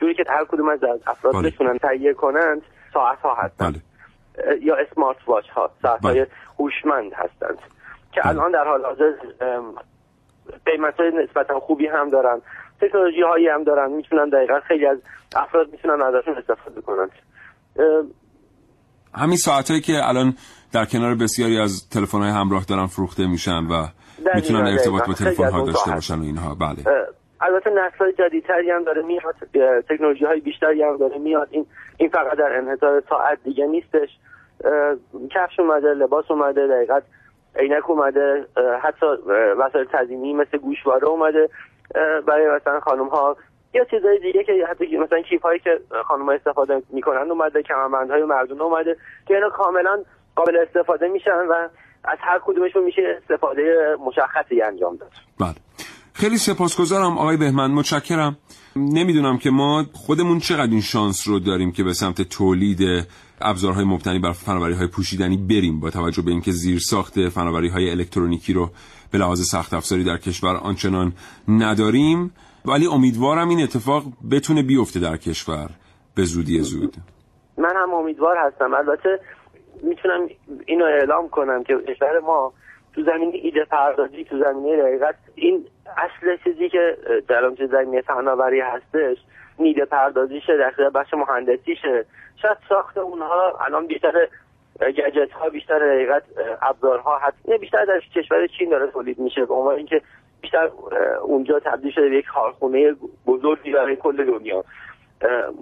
[0.00, 1.50] جوری که هر کدوم از افراد بله.
[1.50, 2.62] بتونن تهیه کنند
[2.94, 3.82] ساعت ها هستند.
[4.36, 4.62] بله.
[4.62, 6.28] یا اسمارت واچ ها ساعت های بله.
[6.58, 7.58] هوشمند هستند.
[8.12, 9.12] که الان در حال حاضر
[10.66, 12.40] قیمت های نسبتا خوبی هم دارن.
[12.80, 13.92] تکنولوژی هایی هم دارن.
[13.92, 14.98] می‌تونن دقیقا خیلی از
[15.36, 17.10] افراد می‌تونن ازشون استفاده کنند
[19.14, 20.34] همین ساعتایی که الان
[20.72, 23.86] در کنار بسیاری از تلفن های همراه دارن فروخته میشن و
[24.34, 25.06] می‌تونن ارتباط.
[25.06, 25.90] با تلفن ها داشته.
[25.90, 27.06] باشن و اینها بله
[27.40, 29.34] البته نسل های جدیدتری هم داره میاد
[29.88, 34.08] تکنولوژی های بیشتری هم داره میاد این این فقط در انحصار ساعت دیگه نیستش
[35.30, 37.02] کفش اومده لباس اومده دقیقت
[37.56, 38.46] عینک اومده
[38.82, 39.06] حتی
[39.58, 41.48] وسایل تزیینی مثل گوشواره اومده
[42.26, 43.36] برای مثلا خانم ها
[43.74, 48.22] یا چیزای دیگه که حتی مثلا کیف هایی که خانم استفاده می‌کنن اومده کمربند های
[48.22, 50.02] مردون اومده که اینا کاملا
[50.36, 51.68] قابل استفاده میشن و
[52.04, 53.62] از هر کدومشون میشه استفاده
[54.06, 55.10] مشخصی انجام داد.
[55.40, 55.54] بله.
[56.12, 57.70] خیلی سپاسگزارم آقای بهمن.
[57.70, 58.36] متشکرم.
[58.76, 63.06] نمی‌دونم که ما خودمون چقدر این شانس رو داریم که به سمت تولید
[63.40, 67.90] ابزارهای مبتنی بر فناوری های پوشیدنی بریم با توجه به اینکه زیر ساخت فناوری های
[67.90, 68.70] الکترونیکی رو
[69.10, 71.12] به لحاظ سخت افزاری در کشور آنچنان
[71.48, 72.34] نداریم.
[72.64, 75.70] ولی امیدوارم این اتفاق بتونه بیفته در کشور.
[76.14, 76.96] به زودی زود.
[77.58, 78.74] من هم امیدوار هستم.
[78.74, 79.20] البته
[79.82, 80.28] می‌تونم
[80.66, 82.52] اینو اعلام کنم که کشور ما
[82.94, 86.96] تو زمینه ایده پردازی تو زمینه دقیقت این اصل چیزی که
[87.28, 89.16] در اون زمینه فناوری هستش
[89.58, 92.04] نیده پردازیشه در بخش مهندسیشه.
[92.42, 94.28] شاید ساخت اونها الان بیشتر
[94.80, 96.22] گجت ها بیشتر دقیقت
[96.62, 97.48] ابزارها هست.
[97.48, 99.44] نه بیشتر در کشور چین داره تولید میشه.
[99.44, 100.00] به عنوان اینکه
[100.40, 100.70] بیشتر
[101.22, 102.94] اونجا تبدیل شده به یک کارخونه
[103.26, 104.64] بزرگی برای کل دنیا.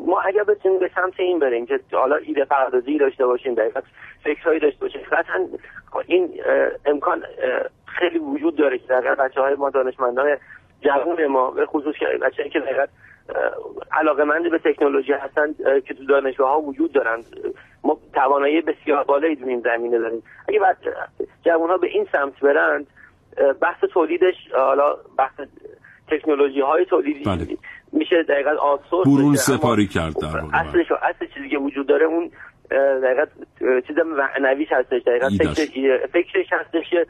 [0.06, 3.84] ما اگر بتونیم به سمت این بریم که حالا ایده پردازی داشته باشیم دقیقت
[4.24, 5.00] فکرهایی داشته باشیم.
[5.12, 5.46] قطعا
[6.06, 6.40] این
[6.86, 7.22] امکان
[7.86, 10.36] خیلی وجود داره که در بچه های ما دانشمندان
[10.80, 12.88] جوان ما به خصوص که بچه که دقیقت
[13.92, 17.24] علاقه مند به تکنولوژی هستن که تو دانشگاه ها وجود دارند
[17.84, 20.22] ما توانایی بسیار بالایی در این زمینه داریم.
[20.48, 20.60] اگه
[21.44, 22.86] جوان ها به این سمت برند
[23.60, 25.40] بحث تولیدش حالا بحث
[26.08, 27.46] تکنولوژی های تولیدی بله.
[27.92, 32.30] میشه دقیقا آسوس برون سپاری کرد در اصلش اصل چیزی که وجود داره اون
[33.02, 33.24] دقیقا
[33.86, 35.02] چیز معنویش هستش.
[35.06, 37.06] دقیقا فکر فکرش هستش که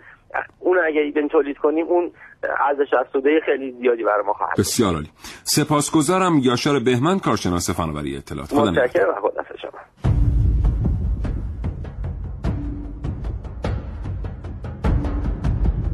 [0.59, 2.11] اون اگه ایدن تولید کنیم اون
[2.69, 5.09] ارزش افزوده خیلی زیادی برای ما خواهد بسیار عالی.
[5.43, 8.53] سپاسگزارم یاشار بهمن کارشناس فناوری اطلاعات.
[8.55, 9.09] متشکرم.
[9.09, 9.79] و خدا شما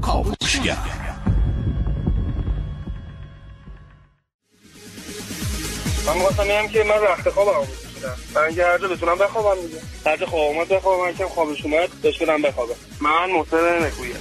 [0.03, 0.98] کاوشگر.
[6.09, 9.81] من می‌خواستم که من رخت خوابم میکشیدم من اینکه هر جا بتونم بخوابم دیگه.
[10.07, 14.14] هر جا خواب اومد بخوابم کم خوابش اومد داشت بدم بخوابم من محسن نکویه.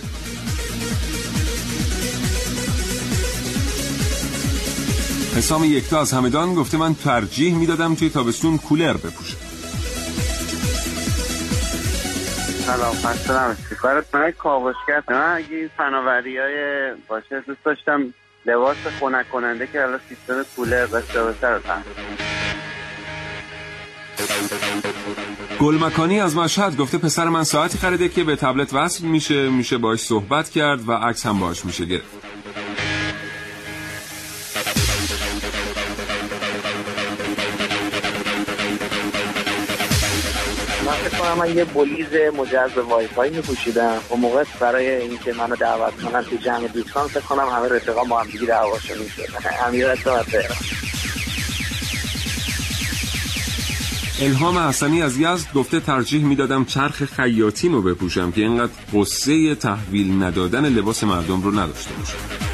[5.38, 9.38] حسام یکتا از همدان گفته من ترجیح می‌دادم توی تابستون کولر بپوشم.
[12.66, 18.14] سلام خسته نباشی کارت من کاوشگر من اگه فناوری های باشه دوست داشتم
[18.48, 21.60] لباس خنک کننده که الان سیستم کولر داشته باشه رو
[25.60, 29.78] گل مکانی از مشهد گفته پسر من ساعتی خریده که به تبلت وصل میشه میشه
[29.78, 32.18] باش صحبت کرد و عکس هم باش میشه گرفت.
[41.28, 43.98] کنم من یه بلیز مجهز وای فای میپوشیدم.
[44.12, 48.20] و موقع برای اینکه منو دعوت کنن تو جمع دوستان فکر کنم همه رفقا با
[48.20, 49.30] هم دیگه دعواشون می‌شد.
[49.68, 49.88] امیر
[54.22, 60.24] الهام حسنی از یزد گفته ترجیح می‌دادم چرخ خیاطین رو بپوشم که اینقدر قصه تحویل
[60.24, 62.47] ندادن لباس مردم رو نداشته باشم.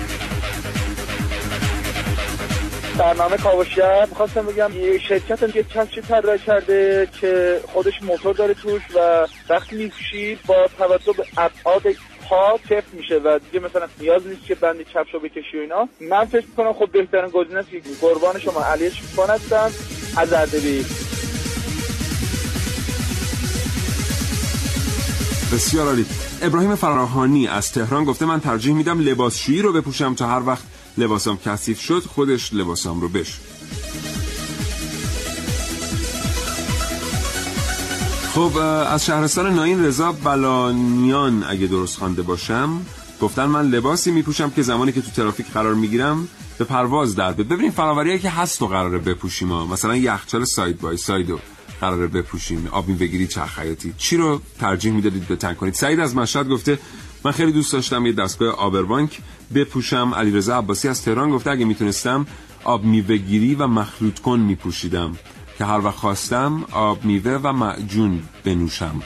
[2.98, 4.06] برنامه کاوشگر.
[4.10, 9.76] می‌خواستم بگم یه شرکت یه کفشی طراحی کرده که خودش موتور داره توش و وقتی
[9.76, 11.84] میپوشید با توجه به ابعاد
[12.30, 15.90] پا کف میشه و دیگه مثلا نیاز نیست که بند کفشو بکشی و اینا.
[16.02, 17.70] من فکر می‌کنم خب بهترین گزینه است
[18.02, 19.72] قربان شما علی شفان هستم
[20.18, 20.86] از اردبیل.
[25.54, 26.06] بسیار عالی.
[26.42, 30.64] ابراهیم فراهانی از تهران گفته من ترجیح میدم لباسشویی رو بپوشم تا هر وقت
[30.98, 33.40] لباسم کثیف شد خودش لباسم رو بش
[38.34, 42.86] خب از شهرستان ناین رضا بلانیان اگه درست خوانده باشم
[43.22, 46.28] گفتن من لباسی میپوشم که زمانی که تو ترافیک قرار می‌گیرم
[46.58, 49.66] به پرواز در ببینیم ببینید فناوریایی که هست و قراره بپوشیم ها.
[49.66, 51.40] مثلا یخچال ساید بای سایدو
[51.82, 52.68] قراره بپوشیم.
[52.72, 53.60] آب بگیری چرخ
[53.98, 56.80] چی رو ترجیح می‌دادید به تنگ کنید؟ سعید از مشهد گفته
[57.26, 59.20] من خیلی دوست داشتم یه دستگاه آبربانک
[59.56, 60.14] بپوشم.
[60.16, 62.28] علیرضا عباسی از تهران گفته اگه می‌تونستم
[62.64, 65.18] آب میوهگیری و مخلوط کن میپوشیدم.
[65.58, 69.02] که هر وقت خواستم آب میوه و معجون بنوشم.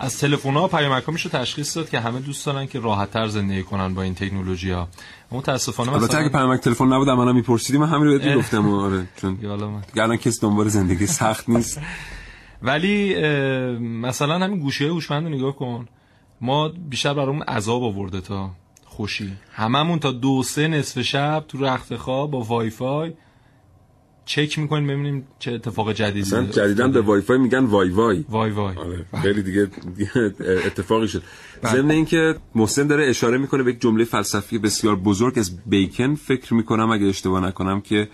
[0.00, 3.62] از تلفن ها پیامک میشه تشخیص داد که همه دوست دارن که راحت تر زندگی
[3.62, 4.88] کنن با این تکنولوژی ها
[5.30, 9.08] متاسفانه مثلا البته اگه پیامک تلفن نبود من میپرسیدیم من همین رو بهت گفتم آره
[9.16, 9.38] چون
[9.96, 11.80] الان کس دنبال زندگی سخت نیست.
[12.64, 13.14] ولی
[13.78, 15.88] مثلا همین گوشی هوشمند نگاه کن.
[16.40, 18.50] ما بیشتر برامون عذاب آورده تا
[18.84, 19.32] خوشی.
[19.52, 23.12] هممون تا دو سه نصف شب تو رخت خواب با وای فای
[24.24, 26.46] چک می‌کنیم ببینیم چه اتفاق جدیدی مثلا.
[26.46, 28.24] جدیدن به وای فای میگن وای وای.
[28.28, 28.76] وای وای.
[28.76, 29.68] آره خیلی دیگه
[30.66, 31.22] اتفاقی شد.
[31.62, 31.72] بله.
[31.72, 36.14] ضمن اینکه محسن داره اشاره می‌کنه به یک جمله فلسفی بسیار بزرگ از بیکن.
[36.14, 38.08] فکر می‌کنم اگه اشتباه نکنم که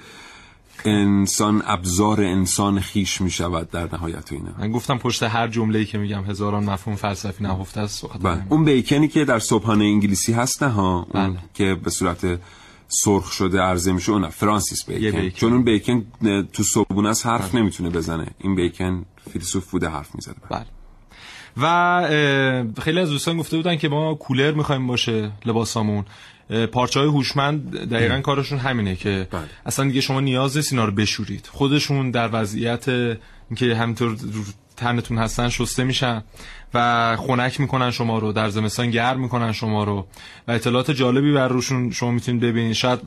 [0.84, 5.98] انسان ابزار انسان خیش می‌شود در نهایت و اینا من گفتم پشت هر جمله‌ای که
[5.98, 8.42] میگم هزاران مفهوم فلسفی نهفته است بله.
[8.48, 11.38] اون بیکنی که در صبحانه انگلیسی هست نه ها اون بله.
[11.54, 12.40] که به صورت
[12.88, 14.28] سرخ شده عرضه میشه اون.
[14.28, 15.00] فرانسیس بیکن.
[15.00, 15.18] بیکن.
[15.18, 15.30] بله.
[15.30, 16.06] چون اون بیکن
[16.52, 20.66] تو صبحونه است حرف نمی‌تونه بزنه این بیکن فیلسوف بوده حرف می‌زده بله
[21.56, 26.04] و خیلی از دوستان گفته بودن که ما کولر می‌خوایم باشه لباسامون.
[26.72, 29.42] پارچه های هوشمند دقیقا کارشون همینه که بله.
[29.66, 31.48] اصلا دیگه شما نیاز نیست اینا رو بشورید.
[31.52, 34.16] خودشون در وضعیت اینکه همینطور
[34.76, 36.22] تنتون هستن شسته میشن
[36.74, 40.06] و خنک می‌کنن شما رو در زمستان گرم می‌کنن شما رو.
[40.48, 42.72] و اطلاعات جالبی بر روشون شما می‌تونید ببینید.
[42.72, 43.00] شاید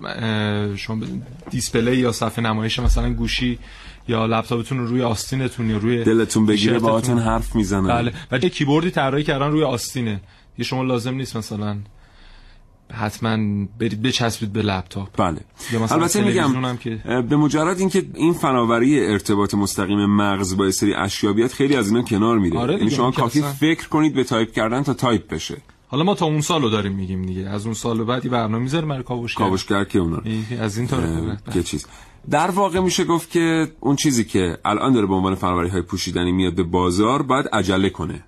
[0.75, 1.06] شما
[1.49, 3.60] display یا صفحه نمایش مثلا گوشی
[4.08, 6.80] یا لپتاپتون رو روی آستینتون یا روی دلتون بگیره.
[6.80, 8.13] باهاتون حرف می‌زنه بله.
[8.32, 10.22] و یه کیبوردی طراحی کردن روی آستینه.
[10.58, 11.78] یه شما لازم نیست مثلا
[12.94, 15.10] حتما برید بچسبید به لپتاپ.
[15.18, 15.39] بله.
[15.89, 21.52] البته میگم که به مجرد اینکه این فناوری ارتباط مستقیم مغز با سری اشیا بیاد
[21.52, 22.60] خیلی از اینا کنار میره.
[22.60, 25.58] آره یعنی شما کافی اصلا- فکر کنید به تایپ کردن تا تایپ بشه.
[25.88, 27.50] حالا ما تا اون سالو داریم میگیم دیگه.
[27.50, 29.38] از اون سال بعد یه برنامه می‌ذاریم برای کاوشگر.
[29.38, 30.22] کاوشگر که اونا
[30.60, 31.86] از این اه، یه چیز.
[32.29, 36.31] در واقع میشه گفت که اون چیزی که الان داره به عنوان فناوری های پوشیدنی
[36.31, 38.23] میاد به بازار باید عجله کنه.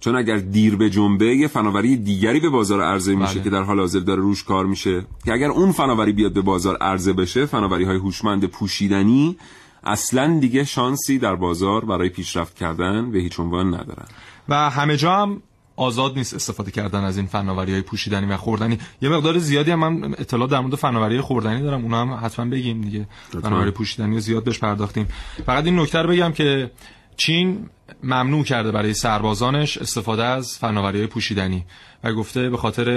[0.00, 3.42] چون اگر دیر به جنبه یه فناوری دیگری به بازار عرضه میشه بله.
[3.42, 5.04] که در حال حاضر داره روش کار میشه.
[5.24, 9.36] که اگر اون فناوری بیاد به بازار عرضه بشه فناوری های هوشمند پوشیدنی
[9.84, 14.06] اصلا دیگه شانسی در بازار برای پیشرفت کردن به هیچ عنوان ندارن.
[14.48, 15.42] و همه جا هم
[15.76, 18.78] آزاد نیست استفاده کردن از این فناوری های پوشیدنی و خوردنی.
[19.02, 22.80] یه مقدار زیادی هم من اطلاع در مورد فناوری خوردنی دارم اونا هم حتما بگیم
[22.80, 23.06] دیگه.
[23.42, 25.08] فناوری پوشیدنی رو زیاد بهش پرداختیم.
[25.46, 26.70] فقط این نکته رو بگم که
[27.16, 27.68] چین
[28.02, 31.64] ممنوع کرده برای سربازانش استفاده از فناوری های پوشیدنی
[32.04, 32.88] و گفته به خاطر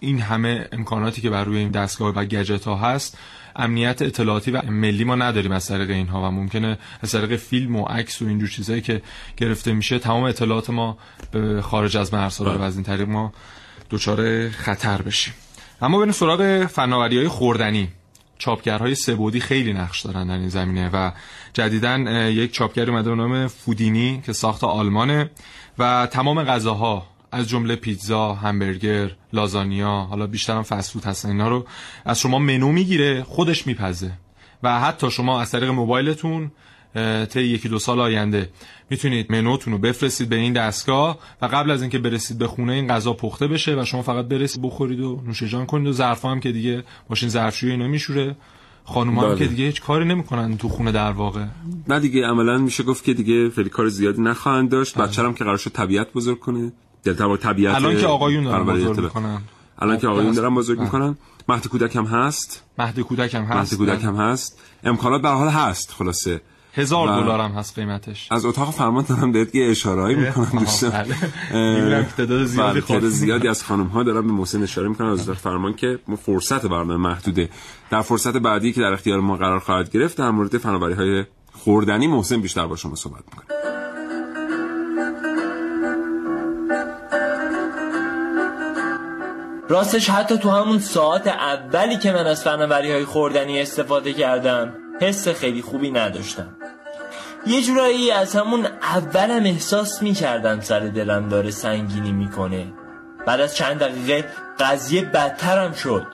[0.00, 3.18] این همه امکاناتی که بر روی این دستگاه و گجت ها هست
[3.60, 7.84] امنیت اطلاعاتی و ملی ما نداریم از طریق اینها و ممکنه از طریق فیلم و
[7.84, 9.02] عکس و اینجور چیزایی که
[9.36, 10.98] گرفته میشه تمام اطلاعات ما
[11.32, 13.32] به خارج از مرزها بره و از این طریق ما
[13.90, 15.34] دچار خطر بشیم.
[15.82, 17.88] اما بریم سراغ فناوری های خوردنی.
[18.38, 21.10] چاپگرهای سبودی خیلی نقش دارن در این زمینه و
[21.52, 25.30] جدیدن یک چاپگر اومده به نام فودینی که ساخت آلمانه
[25.78, 31.48] و تمام غذاها از جمله پیتزا، همبرگر، لازانیا، حالا بیشتر هم فست فود هستن اینا
[31.48, 31.66] رو
[32.04, 34.12] از شما منو می‌گیره خودش میپزه.
[34.62, 36.50] و حتی شما از طریق موبایلتون
[37.30, 38.50] طی یکی دو سال آینده
[38.90, 42.88] می‌تونید منوتون رو بفرستید به این دستگاه و قبل از اینکه برسید به خونه این
[42.88, 46.40] غذا پخته بشه و شما فقط برسید بخورید و نوش جان کنید و ظرفا هم
[46.40, 48.36] که دیگه ماشین ظرفشویی اینا میشوره
[48.84, 49.36] خانم هم بله.
[49.36, 51.44] که دیگه هیچ کاری نمی‌کنن تو خونه در واقع.
[51.88, 54.98] نه دیگه عملا میشه گفت که دیگه خیلی کار زیادی نخواهند داشت.
[54.98, 56.72] بچه هم که قرار شد طبیعت بزرگ کنه.
[57.04, 59.00] دلتبار طبیعت الان که آقایون دارن بزرگ.
[59.00, 59.40] می‌کنن.
[59.78, 60.84] الان که آقایون دارن بزرگ بله.
[60.84, 61.16] می‌کنن.
[61.48, 62.64] مهد کودک هم هست.
[62.78, 64.58] مهد کودک هم مهد هست کودک هم هست.
[64.84, 66.40] امکانات به حال هست خلاصه.
[66.74, 68.32] هزار دلار هم هست قیمتش.
[68.32, 70.90] از اتاق فرمان دارم بهت یه اشارهایی می‌کنم دوستان.
[70.90, 72.08] بله.
[72.16, 73.10] تعداد زیادی بله، تعداد.
[73.10, 76.66] زیادی از خانم ها دارن به محسن اشاره می‌کنن از اتاق فرمان که ما فرصت
[76.66, 77.48] برنامه محدوده.
[77.90, 82.06] در فرصت بعدی که در اختیار ما قرار خواهد گرفت در مورد فناوری های خوردنی
[82.06, 83.79] محسن بیشتر با شما صحبت می‌کنه.
[89.70, 95.28] راستش حتی تو همون ساعت اولی که من از فناوری های خوردنی استفاده کردم حس
[95.28, 96.56] خیلی خوبی نداشتم.
[97.46, 102.72] یه جورایی از همون اولم احساس می‌کردم سر دلم داره سنگینی می‌کنه.
[103.26, 104.28] بعد از چند دقیقه
[104.58, 106.06] قضیه بدترم شد.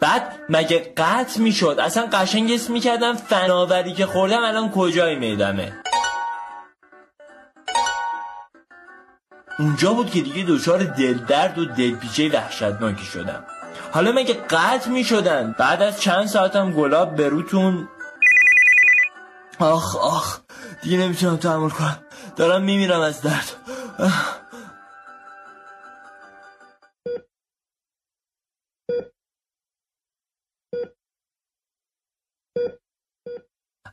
[0.00, 5.72] بعد مگه قطع می‌شد؟ اصلا قشنگ اسم می‌کردم فناوری که خوردم الان کجای میدمه؟
[9.58, 13.44] اونجا بود که دیگه دچار دلدرد و دلپیچه وحشتناکی شدم.
[13.92, 17.88] حالا مگه قطع می شدن بعد از چند ساعتم گلاب به روتون
[19.58, 20.40] آخ آخ
[20.82, 21.98] دیگه نمی‌تونم تحمل کنم.
[22.36, 23.52] دارم میمیرم از درد.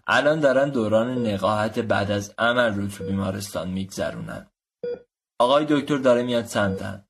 [0.08, 4.48] الان دارن دوران نقاهت بعد از عمل رو تو بیمارستان میگذرونن.
[5.40, 7.06] آقای دکتر داره میاد سمتم.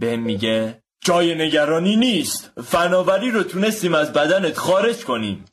[0.00, 2.52] بهم میگه جای نگرانی نیست.
[2.64, 5.44] فناوری رو تونستیم از بدنت خارج کنیم.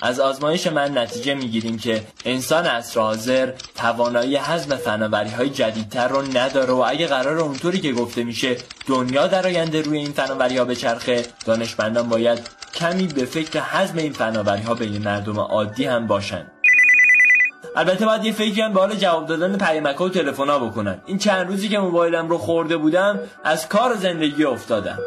[0.00, 6.22] از آزمایش من نتیجه می‌گیریم که انسان عصر حاضر توانایی هضم فناوری های جدیدتر رو
[6.22, 8.56] نداره و اگه قرار اونطوری که گفته میشه
[8.86, 14.12] دنیا در آینده روی این فناوری ها بچرخه دانشمندان باید کمی به فکر حزم این
[14.12, 16.51] فناوری ها بین مردم عادی هم باشن.
[17.76, 21.00] البته باید یه فکری هم به حال جواب دادن پیامک و تلفن بکنن.
[21.06, 24.98] این چند روزی که موبایلم رو خورده بودم از کار زندگی افتادم.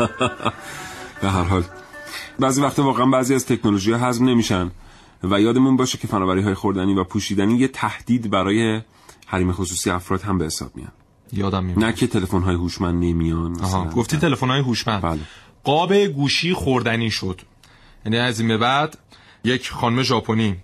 [1.22, 1.62] به هر حال.
[2.38, 4.70] بعضی وقتا واقعا بعضی از تکنولوژی ها هضم نمیشن
[5.24, 8.80] و یادمون باشه که فناوری های خوردنی و پوشیدنی یه تهدید برای
[9.26, 10.92] حریم خصوصی افراد هم به حساب میان
[11.32, 13.84] یادم میاد نه که تلفن های هوشمند نمیان مثلا.
[13.84, 15.02] گفتی تلفن های هوشمند.
[15.02, 15.20] بله.
[15.64, 17.40] قاب گوشی خوردنی شد.
[18.06, 18.98] یعنی از این به بعد
[19.44, 20.56] یک خانم ژاپنی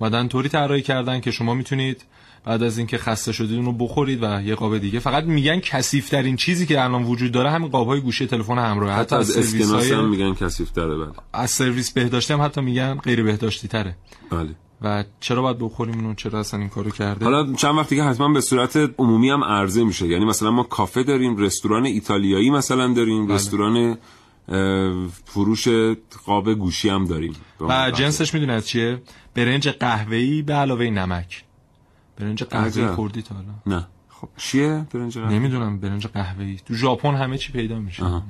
[0.00, 2.04] بعدن طوری طراحی کردن که شما می‌تونید
[2.44, 4.98] بعد از اینکه خسته شدید اون رو بخورید و یه قاب دیگه.
[4.98, 8.92] فقط میگن کثیف ترین چیزی که الان وجود داره همین قاب های گوشی تلفن همراه.
[8.92, 11.12] حتی از سرویس اسکناس های هم میگن کثیف داره بله.
[11.32, 13.96] از سرویس بهداشتی هم حتی میگن غیر بهداشتی تره
[14.30, 14.54] بله.
[14.82, 18.28] و چرا باید بخوریم اونو چرا اصلا این کارو کرده؟ حالا چند وقتی که حتما
[18.28, 20.08] به صورت عمومی هم عرضه میشه.
[20.08, 23.34] یعنی مثلا ما کافه داریم رستوران ایتالیایی مثلا داریم بله.
[23.34, 23.98] رستوران
[25.24, 25.68] فروش
[26.26, 27.36] قاب گوشی هم داریم.
[27.60, 29.02] و جنسش می‌دونی از چیه؟
[29.34, 31.44] برنج قهوه‌ای به علاوه نمک.
[32.20, 32.86] برنج قهوه‌ای.
[32.86, 33.78] خوردی تا حالا.
[33.78, 33.86] نه.
[34.20, 36.58] خب چیه برنج قهوه؟ نمی‌دونم برنج قهوه‌ای.
[36.66, 38.04] تو ژاپن همه چی پیدا میشه.
[38.04, 38.22] آره.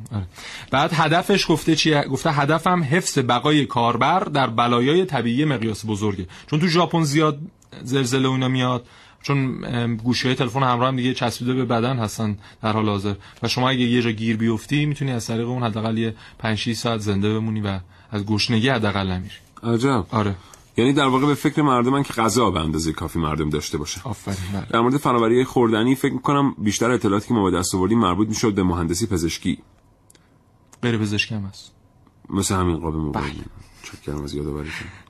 [0.70, 6.26] بعد هدفش گفته چیه؟ گفته هدفم حفظ بقای کاربر در بلایای طبیعی مقیاس بزرگه.
[6.50, 7.38] چون تو ژاپن زیاد
[7.82, 8.86] زلزله و اینا میاد
[9.22, 13.14] چون گوشی های تلفن همراه هم دیگه چسبیده به بدن هستن در حال حاضر.
[13.42, 16.72] و شما اگه یه جا گیر بیفتی می‌تونی از طریق اون حداقل یه 5 6
[16.72, 17.78] ساعت زنده بمونی و
[18.10, 19.34] از گشنگی حداقل نمیری.
[19.62, 20.06] عجب.
[20.10, 20.34] آره.
[20.78, 24.00] یعنی در واقع به فکر مردمن که غذا به اندازه کافی مردم داشته باشه.
[24.04, 24.66] آفرین بله.
[24.70, 28.54] در مورد فناوری خوردنی فکر می‌کنم بیشتر اطلاعاتی که ما به دست آوردیم مربوط می‌شد
[28.54, 29.58] به مهندسی پزشکی.
[30.82, 31.72] غیر پزشکی هم هست.
[32.30, 33.42] مثل همین قاب موبایل.
[33.82, 35.07] چکرم از یادآوری کنم.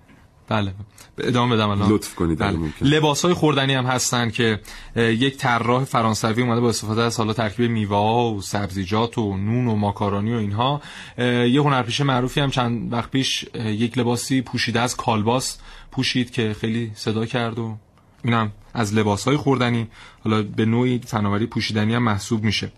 [0.48, 0.74] بله.
[1.18, 1.92] ادامه بدم الان.
[1.92, 2.56] لطف کنید بله.
[2.56, 2.86] ممکن.
[2.86, 4.60] لباس های خوردنی هم هستن که
[4.96, 9.66] یک طراح فرانسوی اومده با استفاده از حالا ترکیب میوه ها و سبزیجات و نون
[9.66, 10.82] و ماکارونی و اینها.
[11.18, 15.58] یه هنرپیشه معروفی هم چند وقت پیش یک لباسی پوشیده از کالباس
[15.92, 17.76] پوشید که خیلی صدا کرد و
[18.24, 19.88] اینم از لباس های خوردنی.
[20.24, 22.72] حالا به نوعی فناوری پوشیدنی هم محسوب میشه.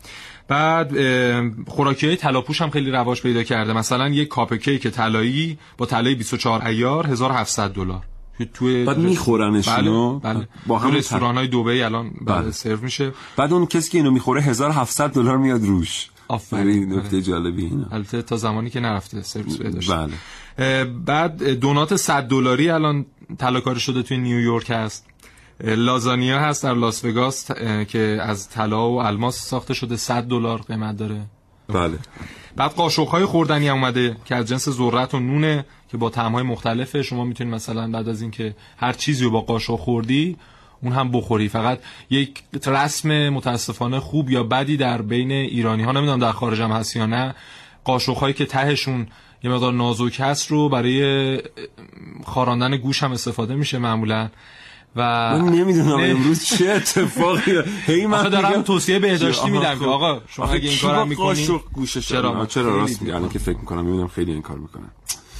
[0.51, 0.93] بعد
[1.69, 3.73] خوراکی های تلاپوش هم خیلی رواج پیدا کرده.
[3.73, 8.03] مثلا یک کاپ کیک طلایی با طلای 24 ایار 1700 دلار.
[8.55, 10.49] توی بعد میخورنش بله؟ بله.
[10.67, 12.43] با همون رستوران های دبی الان بله.
[12.43, 12.51] بله.
[12.51, 13.13] سرو میشه.
[13.37, 16.11] بعد اون کسی که اینو می‌خوره 1700 دلار میاد روش.
[16.29, 16.69] آفرین.
[16.69, 20.85] یعنی نکته جالبی اینه البته تا زمانی که نرفته سرویس بهداشت بله.
[20.85, 23.07] بعد دونات 100 دلاری الان
[23.39, 25.07] طلاکاری شده توی نیویورک هست.
[25.65, 27.51] لازانیا هست در لاس وگاس
[27.89, 31.21] که از طلا و الماس ساخته شده 100 دلار قیمت داره.
[31.69, 31.99] بله.
[32.57, 36.33] بعد قاشق های خوردنی هم اومده که از جنس ذرت و نونه که با طعم
[36.33, 37.03] های مختلفه.
[37.03, 40.37] شما می‌تونید مثلا بعد از اینکه هر چیزی رو با قاشق خوردی
[40.83, 41.49] اون هم بخوری.
[41.49, 41.81] فقط
[42.11, 46.97] یک رسم متاسفانه خوب یا بدی در بین ایرانی ها نمی‌دونم در خارج هم هست
[46.97, 47.35] یا نه
[47.85, 49.07] قاشق هایی که تهشون
[49.45, 51.39] یه مقدار نازک هست رو برای
[52.25, 54.31] خاراندن گوش هم استفاده میشه معمولا.
[54.97, 55.03] و
[55.39, 55.95] من نمی‌دونم.
[55.95, 59.81] امروز چه اتفاقی هی من دارم توصیه بهداشتی میدم خب.
[59.81, 62.93] که آقا شما اگه این کی کارم با می‌کنی؟ قاشق گوشش چرا؟ چرا؟ چرا راست
[62.93, 63.17] میگه دیدم.
[63.17, 64.91] الان که فکر می‌کنم می‌بینم خیلی این کار می‌کنن.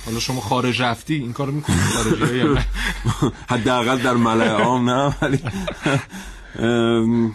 [0.07, 2.43] حالا شما خارج رفتی این کارو می‌کنی؟ خارجی
[3.51, 5.39] حداقل در ملأ عام نه؟ ولی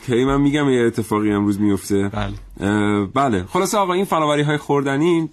[0.06, 3.06] کی من میگم یه اتفاقی امروز میفته بله.
[3.06, 3.46] بله.
[3.50, 5.30] خلاصه آقا این فناوری های خوردنی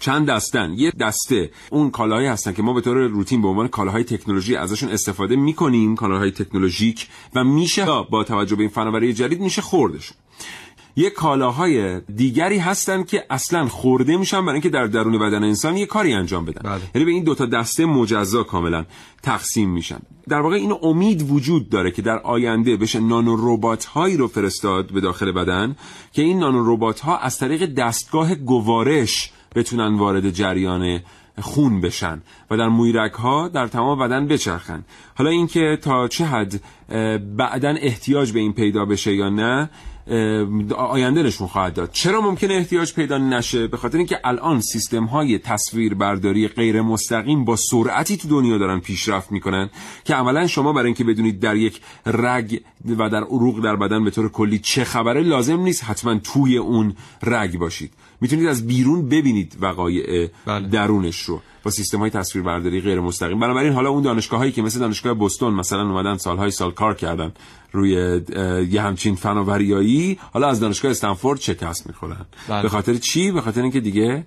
[0.00, 1.50] چند دستن یه دسته.
[1.70, 5.96] اون کالاهایی هستن که ما به طور روتین به عنوان کالاهای تکنولوژی ازشون استفاده می‌کنیم
[5.96, 10.16] کالاهای تکنولوژیک و میشه با توجه به این فناوری جدید میشه خوردشون.
[10.96, 15.86] یه کالاهای دیگری هستن که اصلا خورده میشن برای اینکه در درون بدن انسان یه
[15.86, 16.70] کاری انجام بدن.
[16.70, 16.80] بله.
[16.94, 18.84] یعنی به این دوتا دسته مجزا کاملا
[19.22, 19.98] تقسیم میشن.
[20.28, 24.92] در واقع این امید وجود داره که در آینده بشه نانو ربات هایی رو فرستاد
[24.92, 25.76] به داخل بدن
[26.12, 31.00] که این نانو ربات ها از طریق دستگاه گوارش بتونن وارد جریان
[31.40, 34.84] خون بشن و در مویرک ها در تمام بدن بچرخن.
[35.14, 36.60] حالا اینکه تا چه حد
[37.36, 39.70] بعدا احتیاج به این پیدا بشه یا نه
[40.76, 41.90] آینده نشون خواهد داد.
[41.92, 47.44] چرا ممکنه احتیاج پیدا نشه؟ به خاطر اینکه الان سیستم های تصویر برداری غیر مستقیم
[47.44, 49.70] با سرعتی تو دنیا دارن پیشرفت می‌کنن
[50.04, 52.60] که عملا شما برای اینکه بدونید در یک رگ
[52.98, 56.94] و در عروق در بدن به طور کلی چه خبره لازم نیست حتما توی اون
[57.22, 57.92] رگ باشید.
[58.20, 60.68] می‌تونید از بیرون ببینید وقایع بله.
[60.68, 64.80] درونش رو با سیستم های تصویربرداری غیر مستقیم بنابراین حالا اون دانشگاه هایی که مثل
[64.80, 67.32] دانشگاه بوستون مثلا اومدن سالهای سال کار کردن
[67.72, 68.20] روی
[68.70, 72.26] یه همچین فناوریایی حالا از دانشگاه استنفورد شکست می‌خورن.
[72.48, 72.62] بله.
[72.62, 74.24] به خاطر چی؟ به خاطر اینکه دیگه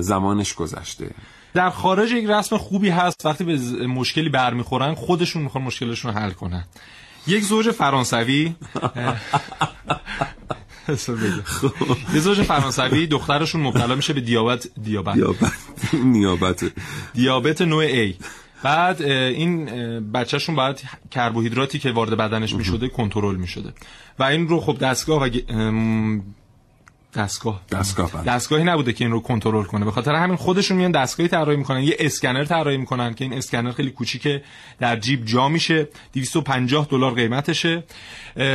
[0.00, 1.10] زمانش گذشته.
[1.54, 3.56] در خارج یک رسم خوبی هست وقتی به
[3.86, 6.64] مشکلی برمیخورن خودشون می‌خوان مشکلشون رو حل کنن.
[7.26, 8.54] یک زوج فرانسوی
[12.14, 15.16] یه زوج فرانسوی دخترشون مبتلا میشه به دیابت دیابت.
[15.92, 16.64] نیابت.
[17.14, 18.14] دیابت نوع A.
[18.62, 19.64] بعد این
[20.12, 20.80] بچهشون بعد
[21.10, 23.72] کربوهیدراتی که وارد بدنش می‌شده کنترل می‌شده.
[24.18, 25.28] و این رو خب دستگاه و
[27.16, 27.60] دستگاه.
[27.72, 28.24] دستگاه بله.
[28.24, 29.84] دستگاهی نبوده که این رو کنترل کنه.
[29.84, 31.80] به خاطر همین خودشون میان دستگاهی طراحی می‌کنن.
[31.80, 34.42] یه اسکنر طراحی می‌کنن که این اسکنر خیلی کوچیکه.
[34.80, 35.88] در جیب جا میشه.
[36.12, 37.84] 250 دلار قیمتشه.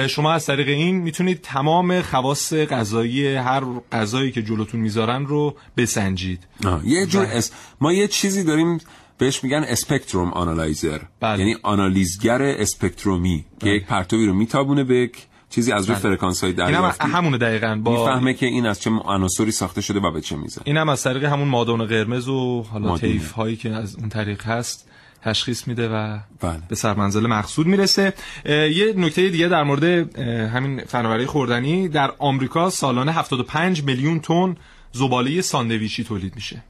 [0.07, 6.47] شما از طریق این می‌تونید تمام خواص غذایی هر غذایی که جلوتون می‌ذارن رو بسنجید.
[6.83, 7.51] یه جور اس...
[7.81, 8.79] ما یه چیزی داریم
[9.17, 11.39] بهش میگن spectrum analyzer بله.
[11.39, 15.17] یعنی آنالیزگر spectrum ی که یک پرتوی رو میتابونه به یک
[15.49, 16.03] چیزی از روی بله.
[16.03, 20.11] فرکانس های دریافتی همونه دقیقاً با می‌فهمه که این از چه عناصری ساخته شده و
[20.11, 22.97] به چه میزه اینم از طریق همون مادون قرمز و حالا.
[22.97, 24.89] طیف هایی که از اون طریق هست
[25.21, 26.61] تشخیص میده و بله.
[26.67, 28.13] به سرمنزل مقصود می‌رسه
[28.45, 34.55] یه نکته دیگه در مورد همین فناوری خوردنی در آمریکا سالانه 75 میلیون تن
[34.91, 36.63] زباله ساندویچی تولید میشه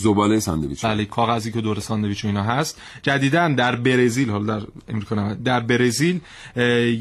[0.00, 4.66] زباله ساندویچ بله کاغذی که دور ساندویچ و اینا هست جدیدا در برزیل حالا در
[4.88, 6.20] امریکا نه، در برزیل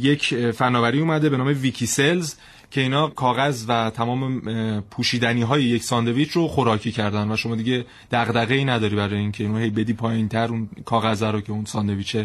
[0.01, 2.35] یک فناوری اومده به نام ویکی سلز
[2.71, 4.41] که اینا کاغذ و تمام
[4.81, 9.43] پوشیدنی های یک ساندویچ رو خوراکی کردن و شما دیگه دغدغه ای نداری برای اینکه
[9.43, 12.17] اینو هی بدی پایینتر اون کاغذ رو که اون ساندویچ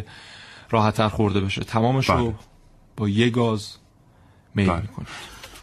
[0.70, 2.34] راحتتر خورده بشه تمامش رو بله.
[2.96, 3.76] با یه گاز
[4.54, 4.80] میل بله.
[4.80, 5.06] می‌کنه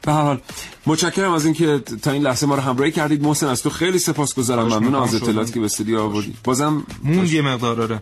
[0.02, 0.41] به هر حال
[0.86, 3.24] متشکرم از اینکه تا این لحظه ما رو همراهی کردید.
[3.24, 4.68] محسن از تو خیلی سپاسگزارم.
[4.68, 4.95] ممنون.
[4.95, 5.16] از.
[5.16, 6.34] اطلاعاتی که به استودیو آوردی.
[6.43, 8.02] بازم موند یه مقدار داره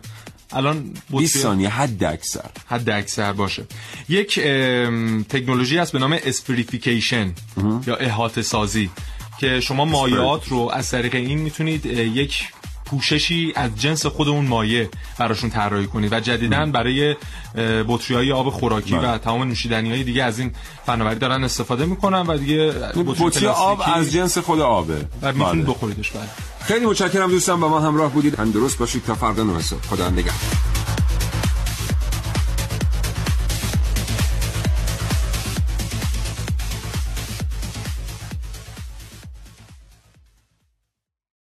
[0.52, 2.50] الان 20 ثانیه حد اکثر.
[2.66, 3.64] حد اکثر باشه.
[4.08, 4.40] یک
[5.28, 7.32] تکنولوژی هست به نام spherification
[7.86, 8.90] یا احاطه سازی
[9.40, 12.48] که شما مایعات رو از طریق این می‌تونید یک
[12.90, 14.88] پوششی از جنس خود اون مایع
[15.18, 17.16] براشون طراحی کنید و جدیدا برای
[17.88, 19.08] بطری های آب خوراکی بله.
[19.08, 20.52] و تمام نوشیدنی های دیگه از این
[20.86, 22.72] فناوری دارن استفاده می‌کنن و دیگه
[23.06, 25.06] بطری آب از جنس خود آبه.
[25.22, 25.74] و می‌تونید بله.
[25.74, 26.22] بخوریدش بله.
[26.60, 28.34] خیلی متشکرم دوستان با ما همراه بودید.
[28.34, 29.82] هم درست باشید تا فردا 9 صبح.
[29.82, 30.99] خدا نگهدار.